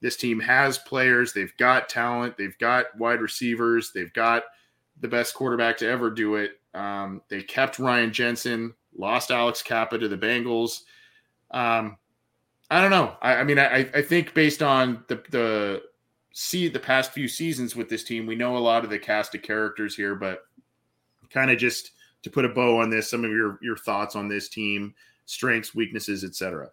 [0.00, 4.44] This team has players, they've got talent, they've got wide receivers, they've got
[5.00, 6.60] the best quarterback to ever do it.
[6.74, 10.82] Um, they kept Ryan Jensen, lost Alex Cappa to the Bengals.
[11.50, 11.96] Um,
[12.70, 13.16] I don't know.
[13.22, 15.82] I, I mean, I, I, think based on the the
[16.32, 19.34] see the past few seasons with this team, we know a lot of the cast
[19.34, 20.40] of characters here, but
[21.30, 21.92] kind of just
[22.22, 24.94] to put a bow on this, some of your your thoughts on this team,
[25.26, 26.70] strengths, weaknesses, etc.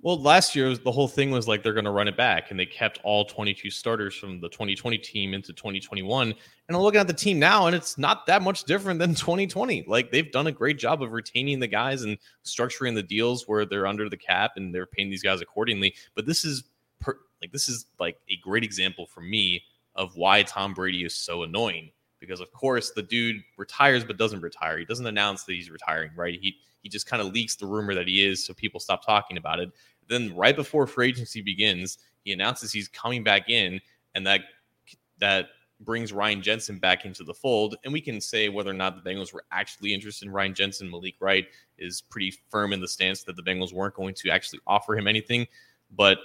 [0.00, 2.58] Well, last year the whole thing was like they're going to run it back, and
[2.58, 6.28] they kept all 22 starters from the 2020 team into 2021.
[6.28, 6.36] And
[6.76, 9.84] I'm looking at the team now, and it's not that much different than 2020.
[9.86, 13.64] Like they've done a great job of retaining the guys and structuring the deals where
[13.64, 15.94] they're under the cap and they're paying these guys accordingly.
[16.14, 16.64] But this is
[17.00, 19.62] per, like this is like a great example for me
[19.94, 21.90] of why Tom Brady is so annoying.
[22.22, 24.78] Because of course the dude retires but doesn't retire.
[24.78, 26.38] He doesn't announce that he's retiring, right?
[26.40, 29.36] He he just kind of leaks the rumor that he is, so people stop talking
[29.36, 29.70] about it.
[30.08, 33.80] Then right before free agency begins, he announces he's coming back in,
[34.14, 34.42] and that
[35.18, 35.48] that
[35.80, 37.76] brings Ryan Jensen back into the fold.
[37.82, 40.88] And we can say whether or not the Bengals were actually interested in Ryan Jensen.
[40.88, 41.46] Malik Wright
[41.76, 45.08] is pretty firm in the stance that the Bengals weren't going to actually offer him
[45.08, 45.46] anything.
[45.90, 46.18] But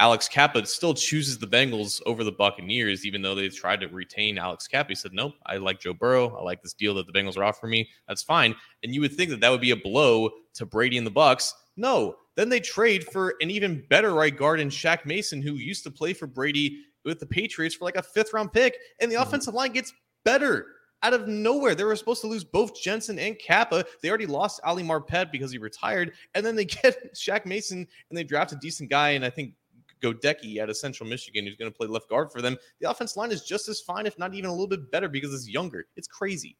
[0.00, 4.38] Alex Cappa still chooses the Bengals over the Buccaneers, even though they tried to retain
[4.38, 4.90] Alex Cappa.
[4.90, 6.36] He said, Nope, I like Joe Burrow.
[6.36, 7.88] I like this deal that the Bengals are offering me.
[8.06, 8.54] That's fine.
[8.82, 11.52] And you would think that that would be a blow to Brady and the Bucs.
[11.76, 12.16] No.
[12.36, 15.90] Then they trade for an even better right guard in Shaq Mason, who used to
[15.90, 18.76] play for Brady with the Patriots for like a fifth round pick.
[19.00, 19.24] And the mm-hmm.
[19.24, 19.92] offensive line gets
[20.24, 20.66] better
[21.02, 21.74] out of nowhere.
[21.74, 23.84] They were supposed to lose both Jensen and Cappa.
[24.02, 26.12] They already lost Ali Marpet because he retired.
[26.34, 29.10] And then they get Shaq Mason and they draft a decent guy.
[29.10, 29.54] And I think
[30.00, 32.56] Goedeke out of Central Michigan, who's going to play left guard for them.
[32.80, 35.32] The offense line is just as fine, if not even a little bit better, because
[35.34, 35.86] it's younger.
[35.96, 36.56] It's crazy.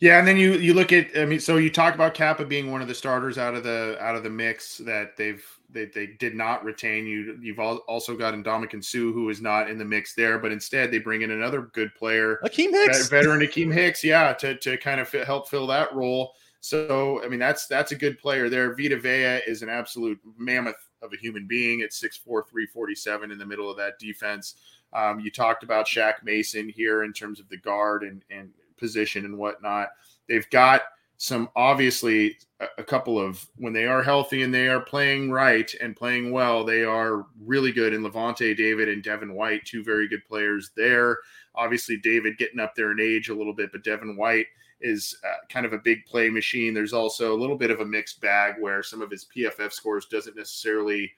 [0.00, 2.70] Yeah, and then you you look at I mean, so you talk about Cappa being
[2.70, 6.06] one of the starters out of the out of the mix that they've they, they
[6.06, 7.04] did not retain.
[7.04, 10.92] You you've also got Ndamukong Suh who is not in the mix there, but instead
[10.92, 15.00] they bring in another good player, Akiem Hicks, veteran Akiem Hicks, yeah, to to kind
[15.00, 16.32] of fit, help fill that role.
[16.60, 18.76] So I mean that's that's a good player there.
[18.76, 23.46] Vita Vea is an absolute mammoth of a human being at 6'4", 347 in the
[23.46, 24.54] middle of that defense.
[24.92, 29.24] Um, you talked about Shaq Mason here in terms of the guard and, and position
[29.24, 29.88] and whatnot.
[30.28, 30.82] They've got
[31.18, 35.70] some obviously a, a, couple of when they are healthy and they are playing right
[35.80, 37.92] and playing well, they are really good.
[37.92, 41.18] In Lavonte David and Devin White, two very good players there.
[41.56, 44.46] Obviously, David getting up there in age a little bit, but Devin White
[44.80, 46.74] is uh, kind of a big play machine.
[46.74, 50.06] There's also a little bit of a mixed bag where some of his PFF scores
[50.06, 51.10] doesn't necessarily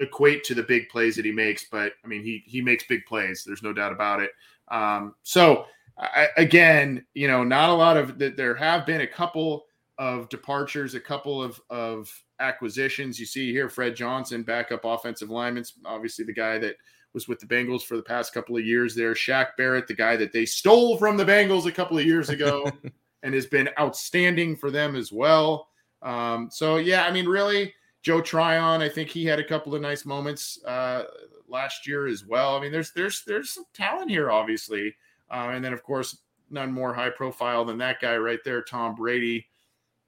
[0.00, 3.04] equate to the big plays that he makes, but I mean he he makes big
[3.06, 3.44] plays.
[3.44, 4.30] There's no doubt about it.
[4.68, 5.66] Um, so
[5.98, 8.36] I, again, you know, not a lot of that.
[8.36, 9.66] There have been a couple
[9.98, 13.20] of departures, a couple of of acquisitions.
[13.20, 16.76] You see here, Fred Johnson, backup offensive lineman, obviously the guy that
[17.12, 19.14] was with the Bengals for the past couple of years there.
[19.14, 22.70] Shaq Barrett, the guy that they stole from the Bengals a couple of years ago
[23.22, 25.68] and has been outstanding for them as well.
[26.02, 29.82] Um, so, yeah, I mean, really, Joe Tryon, I think he had a couple of
[29.82, 31.04] nice moments uh,
[31.48, 32.56] last year as well.
[32.56, 34.94] I mean, there's there's there's some talent here, obviously.
[35.30, 36.18] Uh, and then, of course,
[36.50, 39.46] none more high profile than that guy right there, Tom Brady.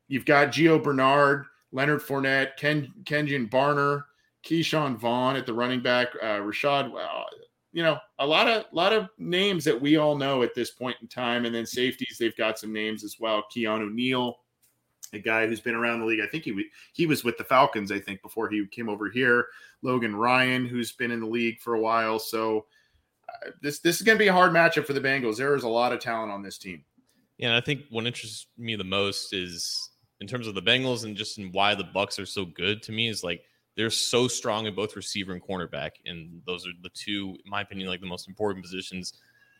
[0.08, 4.04] You've got Gio Bernard, Leonard Fournette, Ken Kenjon Barner,
[4.44, 6.90] Ke'Shawn Vaughn at the running back, uh, Rashad.
[6.90, 7.26] Well,
[7.72, 10.96] you know, a lot of lot of names that we all know at this point
[11.00, 13.44] in time, and then safeties they've got some names as well.
[13.54, 14.36] Keanu Neal,
[15.12, 16.20] a guy who's been around the league.
[16.20, 17.90] I think he he was with the Falcons.
[17.90, 19.46] I think before he came over here.
[19.82, 22.18] Logan Ryan, who's been in the league for a while.
[22.18, 22.66] So
[23.28, 25.38] uh, this this is going to be a hard matchup for the Bengals.
[25.38, 26.84] There is a lot of talent on this team.
[27.38, 31.04] Yeah, and I think what interests me the most is in terms of the Bengals
[31.04, 33.42] and just in why the Bucs are so good to me is like
[33.76, 37.62] they're so strong in both receiver and cornerback, and those are the two, in my
[37.62, 39.14] opinion, like the most important positions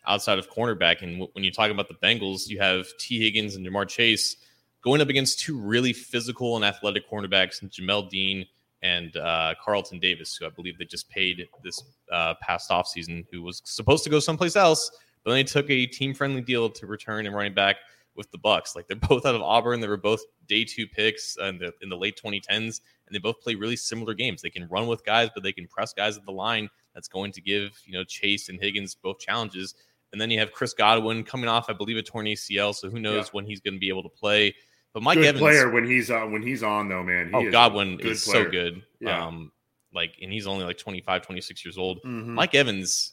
[0.07, 1.03] outside of cornerback.
[1.03, 4.37] And when you talk about the Bengals, you have Tee Higgins and Ja'Marr Chase
[4.83, 8.45] going up against two really physical and athletic cornerbacks, Jamel Dean
[8.83, 13.43] and uh, Carlton Davis, who I believe they just paid this uh, past offseason, who
[13.43, 14.91] was supposed to go someplace else,
[15.23, 17.77] but then they took a team-friendly deal to return and running back
[18.17, 18.75] with the Bucs.
[18.75, 19.81] Like they're both out of Auburn.
[19.81, 22.81] They were both day two picks in the in the late 2010s,
[23.13, 24.41] and they both play really similar games.
[24.41, 26.71] They can run with guys, but they can press guys at the line.
[26.95, 29.75] That's going to give you know Chase and Higgins both challenges.
[30.13, 33.01] And then you have Chris Godwin coming off, I believe, a torn ACL, so who
[33.01, 33.31] knows yeah.
[33.33, 34.55] when he's going to be able to play.
[34.95, 37.29] But Mike good Evans, player when he's on when he's on though, man.
[37.29, 38.45] He oh, Godwin is player.
[38.45, 38.83] so good.
[39.01, 39.27] Yeah.
[39.27, 39.53] Um,
[39.95, 41.99] like, and he's only like 25, 26 years old.
[41.99, 42.35] Mm-hmm.
[42.35, 43.13] Mike Evans,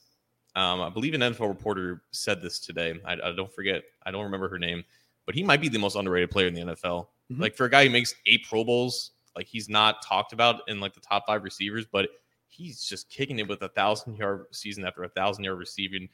[0.55, 2.99] um, I believe an NFL reporter said this today.
[3.05, 3.83] I, I, don't forget.
[4.05, 4.85] I don't remember her name,
[5.25, 7.07] but he might be the most underrated player in the NFL.
[7.31, 7.41] Mm-hmm.
[7.41, 10.79] Like for a guy who makes eight Pro Bowls, like he's not talked about in
[10.79, 12.09] like the top five receivers, but
[12.47, 16.09] he's just kicking it with a thousand yard season after a thousand yard receiving,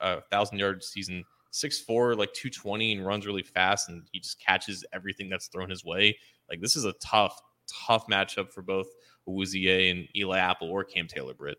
[0.00, 4.20] a thousand yard season, six four, like two twenty, and runs really fast, and he
[4.20, 6.16] just catches everything that's thrown his way.
[6.48, 7.40] Like this is a tough,
[7.86, 8.88] tough matchup for both
[9.28, 11.58] Awuzie and Eli Apple or Cam Taylor Britt.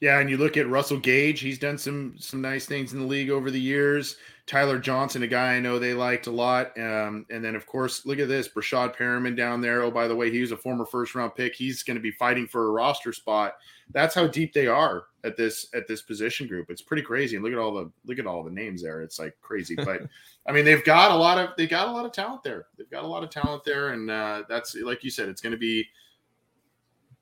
[0.00, 3.06] Yeah, and you look at Russell Gage; he's done some some nice things in the
[3.06, 4.16] league over the years.
[4.50, 6.76] Tyler Johnson, a guy I know they liked a lot.
[6.76, 9.82] Um, and then, of course, look at this Breshad Perriman down there.
[9.82, 11.54] Oh, by the way, he was a former first round pick.
[11.54, 13.54] He's going to be fighting for a roster spot.
[13.92, 16.68] That's how deep they are at this at this position group.
[16.68, 17.36] It's pretty crazy.
[17.36, 19.02] And look at all the look at all the names there.
[19.02, 19.76] It's like crazy.
[19.84, 20.02] But
[20.48, 22.66] I mean, they've got a lot of they got a lot of talent there.
[22.76, 25.52] They've got a lot of talent there, and uh, that's like you said, it's going
[25.52, 25.86] to be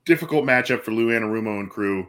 [0.05, 2.07] difficult matchup for Lou Anarumo and crew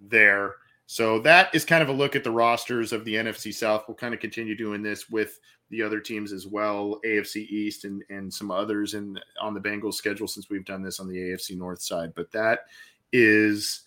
[0.00, 0.54] there.
[0.92, 3.84] So that is kind of a look at the rosters of the NFC South.
[3.88, 5.40] We'll kind of continue doing this with
[5.70, 9.94] the other teams as well, AFC East and and some others in on the Bengals
[9.94, 12.12] schedule since we've done this on the AFC North side.
[12.14, 12.66] But that
[13.10, 13.84] is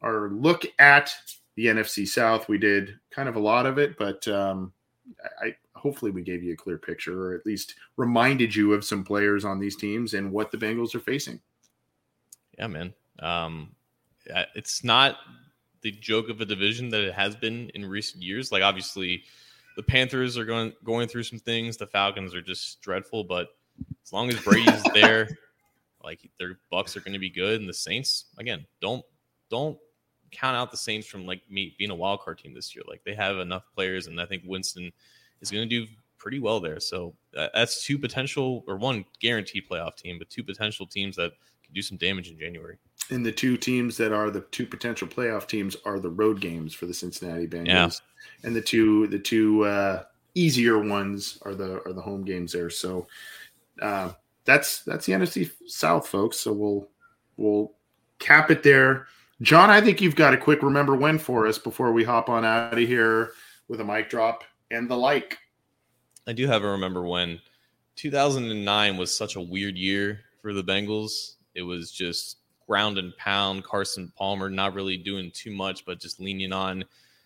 [0.00, 1.12] our look at
[1.56, 2.48] the NFC South.
[2.48, 4.72] We did kind of a lot of it, but um,
[5.42, 9.02] I hopefully we gave you a clear picture or at least reminded you of some
[9.02, 11.40] players on these teams and what the Bengals are facing.
[12.56, 12.94] Yeah, man.
[13.18, 13.74] Um,
[14.54, 15.16] it's not
[15.84, 18.50] the joke of a division that it has been in recent years.
[18.50, 19.22] Like obviously,
[19.76, 21.76] the Panthers are going going through some things.
[21.76, 23.50] The Falcons are just dreadful, but
[24.02, 25.28] as long as Brady's there,
[26.02, 29.04] like their Bucs are going to be good, and the Saints again don't
[29.50, 29.78] don't
[30.32, 32.82] count out the Saints from like me being a wild card team this year.
[32.88, 34.90] Like they have enough players, and I think Winston
[35.42, 35.86] is going to do
[36.24, 36.80] pretty well there.
[36.80, 41.32] So uh, that's two potential or one guaranteed playoff team, but two potential teams that
[41.62, 42.78] can do some damage in January
[43.10, 46.74] and the two teams that are the two potential playoff teams are the road games
[46.74, 47.90] for the Cincinnati Bengals, yeah.
[48.44, 50.04] and the two the two uh,
[50.34, 52.70] easier ones are the are the home games there.
[52.70, 53.06] So
[53.82, 54.12] uh,
[54.44, 56.38] that's that's the NFC South, folks.
[56.38, 56.88] So we'll
[57.36, 57.72] we'll
[58.18, 59.06] cap it there.
[59.42, 62.44] John, I think you've got a quick remember when for us before we hop on
[62.44, 63.32] out of here
[63.68, 65.38] with a mic drop and the like.
[66.26, 67.40] I do have a remember when
[67.96, 71.34] 2009 was such a weird year for the Bengals.
[71.54, 73.64] It was just ground and pound.
[73.64, 76.84] Carson Palmer not really doing too much, but just leaning on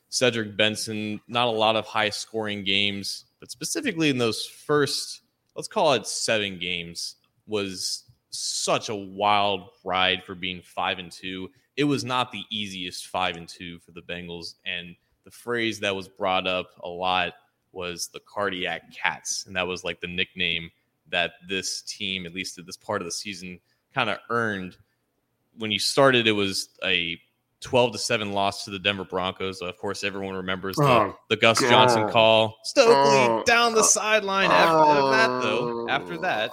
[0.08, 1.20] Cedric Benson.
[1.28, 5.20] Not a lot of high scoring games, but specifically in those first,
[5.54, 11.50] let's call it seven games, was such a wild ride for being five and two.
[11.76, 14.54] It was not the easiest five and two for the Bengals.
[14.66, 17.34] And the phrase that was brought up a lot
[17.72, 19.44] was the cardiac cats.
[19.46, 20.70] And that was like the nickname
[21.10, 23.60] that this team, at least at this part of the season,
[23.94, 24.76] kind of earned
[25.58, 27.20] when you started, it was a
[27.60, 29.60] 12 to 7 loss to the Denver Broncos.
[29.60, 31.70] Of course, everyone remembers the, oh, the Gus God.
[31.70, 32.56] Johnson call.
[32.64, 34.50] Stokley oh, down the uh, sideline.
[34.50, 35.10] After oh.
[35.10, 36.52] that, though, after that,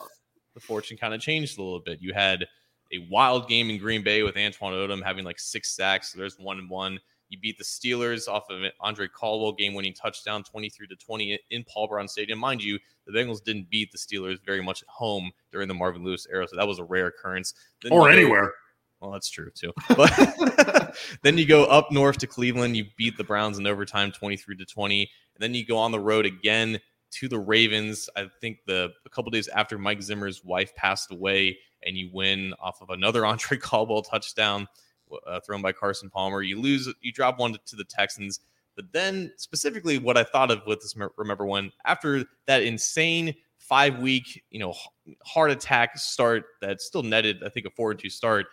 [0.56, 2.00] the fortune kind of changed a little bit.
[2.02, 2.48] You had
[2.92, 6.12] a wild game in Green Bay with Antwan Odom having like six sacks.
[6.12, 7.00] So there's one and one.
[7.30, 11.64] You beat the Steelers off of an Andre Caldwell game-winning touchdown, 23 to 20 in
[11.64, 12.40] Paul Brown Stadium.
[12.40, 16.04] Mind you, the Bengals didn't beat the Steelers very much at home during the Marvin
[16.04, 17.54] Lewis era, so that was a rare occurrence.
[17.82, 18.52] Then or anywhere.
[19.00, 19.74] Well, that's true too.
[19.96, 22.78] But then you go up north to Cleveland.
[22.78, 26.00] You beat the Browns in overtime, twenty-three to twenty, and then you go on the
[26.00, 26.80] road again
[27.12, 28.10] to the Ravens.
[28.16, 32.54] I think the a couple days after Mike Zimmer's wife passed away, and you win
[32.60, 34.68] off of another Andre Caldwell touchdown
[35.26, 36.42] uh, thrown by Carson Palmer.
[36.42, 38.40] You lose, you drop one to, the Texans.
[38.76, 44.00] But then, specifically, what I thought of with this, remember when after that insane five
[44.00, 44.74] week, you know,
[45.26, 48.48] heart attack start that still netted, I think, a four and two start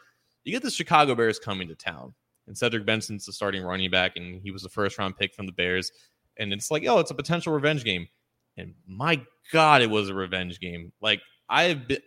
[0.44, 2.14] you get the Chicago Bears coming to town,
[2.46, 5.46] and Cedric Benson's the starting running back, and he was the first round pick from
[5.46, 5.92] the Bears.
[6.38, 8.08] And it's like, oh, it's a potential revenge game.
[8.56, 9.22] And my
[9.52, 10.92] God, it was a revenge game.
[11.00, 12.00] Like I have been,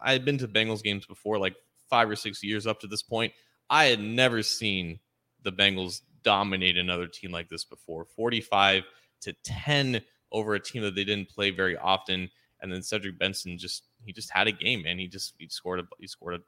[0.00, 1.56] I had been to Bengals games before, like
[1.88, 3.32] five or six years up to this point.
[3.70, 4.98] I had never seen
[5.42, 8.04] the Bengals dominate another team like this before.
[8.04, 8.82] 45
[9.22, 10.02] to 10
[10.32, 12.28] over a team that they didn't play very often.
[12.60, 15.80] And then Cedric Benson just he just had a game, and he just he scored
[15.80, 16.40] a he scored a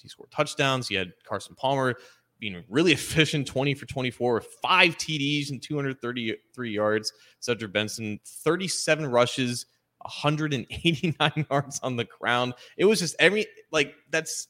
[0.00, 0.88] he scored touchdowns.
[0.88, 1.96] He had Carson Palmer
[2.38, 7.12] being really efficient 20 for 24 with five TDs and 233 yards.
[7.40, 9.64] Cedric Benson, 37 rushes,
[10.00, 12.52] 189 yards on the ground.
[12.76, 14.48] It was just every like that's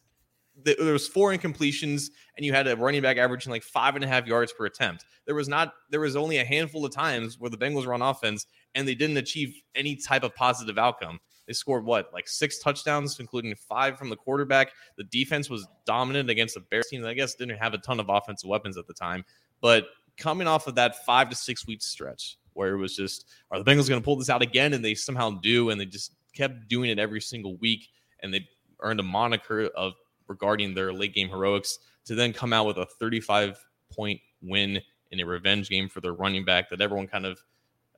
[0.65, 4.09] there was four incompletions and you had a running back averaging like five and a
[4.09, 5.05] half yards per attempt.
[5.27, 8.03] There was not there was only a handful of times where the Bengals were on
[8.03, 11.19] offense and they didn't achieve any type of positive outcome.
[11.47, 14.73] They scored what, like six touchdowns, including five from the quarterback.
[14.97, 17.05] The defense was dominant against the Bears team.
[17.05, 19.25] I guess didn't have a ton of offensive weapons at the time,
[19.61, 23.63] but coming off of that five to six week stretch where it was just, are
[23.63, 24.73] the Bengals going to pull this out again?
[24.73, 27.87] And they somehow do, and they just kept doing it every single week,
[28.23, 28.49] and they
[28.81, 29.93] earned a moniker of
[30.29, 34.81] regarding their late game heroics to then come out with a 35 point win
[35.11, 37.43] in a revenge game for their running back that everyone kind of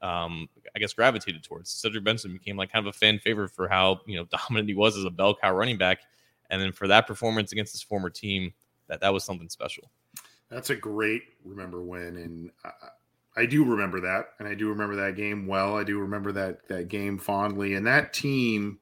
[0.02, 1.70] um, I guess gravitated towards.
[1.70, 4.74] Cedric Benson became like kind of a fan favorite for how you know dominant he
[4.74, 6.00] was as a bell cow running back,
[6.50, 8.52] and then for that performance against his former team,
[8.88, 9.90] that that was something special.
[10.50, 14.96] That's a great remember when, and I, I do remember that, and I do remember
[14.96, 15.76] that game well.
[15.76, 18.78] I do remember that that game fondly, and that team.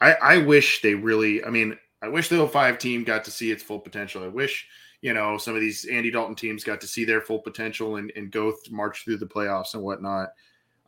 [0.00, 1.44] I I wish they really.
[1.44, 4.24] I mean, I wish the 05 team got to see its full potential.
[4.24, 4.66] I wish
[5.00, 8.12] you know some of these Andy Dalton teams got to see their full potential and
[8.16, 10.30] and go th- march through the playoffs and whatnot.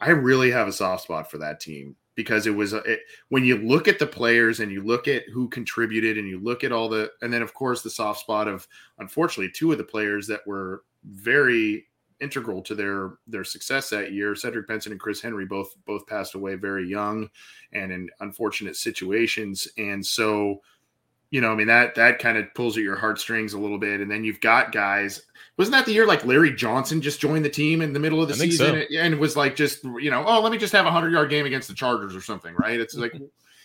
[0.01, 3.57] I really have a soft spot for that team because it was it, when you
[3.57, 6.89] look at the players and you look at who contributed and you look at all
[6.89, 8.66] the and then of course the soft spot of
[8.99, 11.86] unfortunately two of the players that were very
[12.20, 16.35] integral to their their success that year Cedric Benson and Chris Henry both both passed
[16.35, 17.28] away very young
[17.73, 20.61] and in unfortunate situations and so
[21.30, 24.01] you know I mean that that kind of pulls at your heartstrings a little bit.
[24.01, 25.22] And then you've got guys
[25.56, 28.28] wasn't that the year like Larry Johnson just joined the team in the middle of
[28.28, 28.98] the season so.
[28.98, 31.46] and was like just you know oh let me just have a hundred yard game
[31.46, 32.80] against the Chargers or something right?
[32.80, 33.24] It's like mm-hmm.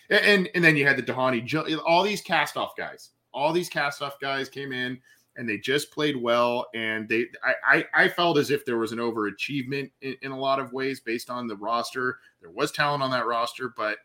[0.10, 4.02] and and then you had the Dhani all these cast off guys all these cast
[4.02, 5.00] off guys came in
[5.36, 8.92] and they just played well and they I I, I felt as if there was
[8.92, 12.20] an overachievement in, in a lot of ways based on the roster.
[12.42, 13.98] There was talent on that roster but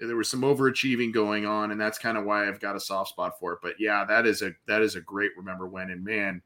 [0.00, 3.10] there was some overachieving going on and that's kind of why I've got a soft
[3.10, 6.04] spot for it but yeah that is a that is a great remember when and
[6.04, 6.42] man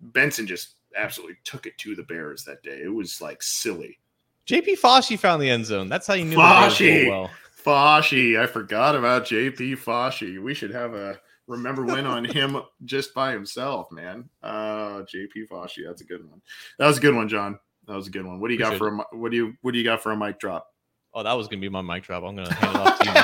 [0.00, 2.80] Benson just absolutely took it to the Bears that day.
[2.82, 3.98] It was like silly.
[4.46, 5.88] JP Foschi found the end zone.
[5.88, 7.08] That's how you knew Foschi.
[7.08, 7.30] well.
[7.64, 8.40] Foschi.
[8.40, 10.42] I forgot about JP Foschi.
[10.42, 14.28] We should have a remember when on him just by himself, man.
[14.42, 15.86] Uh JP Foschi.
[15.86, 16.40] That's a good one.
[16.78, 17.58] That was a good one, John.
[17.86, 18.40] That was a good one.
[18.40, 20.16] What do you got for a what do you what do you got for a
[20.16, 20.72] mic drop?
[21.12, 22.22] Oh, that was gonna be my mic drop.
[22.22, 23.14] I'm gonna hand it off to you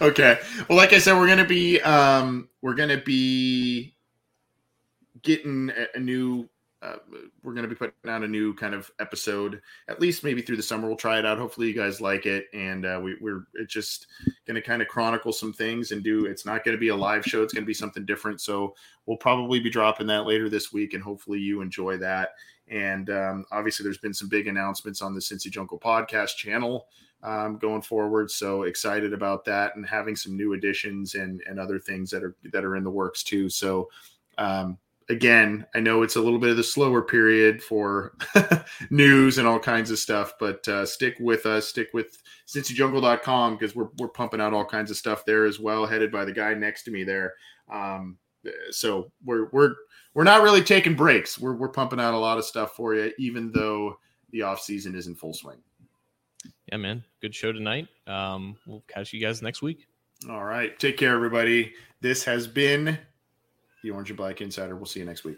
[0.00, 0.06] now.
[0.08, 0.38] okay.
[0.68, 3.94] Well, like I said, we're gonna be um we're gonna be
[5.22, 6.48] getting a, a new
[6.82, 6.96] uh,
[7.42, 10.56] we're going to be putting out a new kind of episode at least maybe through
[10.56, 13.16] the summer we'll try it out hopefully you guys like it and uh, we,
[13.54, 14.06] it's just
[14.46, 16.96] going to kind of chronicle some things and do it's not going to be a
[16.96, 18.74] live show it's going to be something different so
[19.06, 22.30] we'll probably be dropping that later this week and hopefully you enjoy that
[22.68, 26.86] and um, obviously there's been some big announcements on the cincy jungle podcast channel
[27.22, 31.78] um, going forward so excited about that and having some new additions and and other
[31.78, 33.88] things that are that are in the works too so
[34.38, 34.78] um,
[35.08, 38.16] again, I know it's a little bit of the slower period for
[38.90, 43.74] news and all kinds of stuff, but uh, stick with us, stick with cincyjungle.com because
[43.76, 46.54] we're, we're pumping out all kinds of stuff there as well, headed by the guy
[46.54, 47.34] next to me there.
[47.70, 48.18] Um,
[48.70, 49.74] so we're, we're,
[50.16, 51.38] we're not really taking breaks.
[51.38, 53.98] We're, we're pumping out a lot of stuff for you, even though
[54.30, 55.58] the off season is in full swing.
[56.72, 57.04] Yeah, man.
[57.20, 57.86] Good show tonight.
[58.06, 59.86] Um, we'll catch you guys next week.
[60.30, 60.76] All right.
[60.78, 61.74] Take care, everybody.
[62.00, 62.98] This has been
[63.82, 64.74] the Orange and Black Insider.
[64.74, 65.36] We'll see you next week.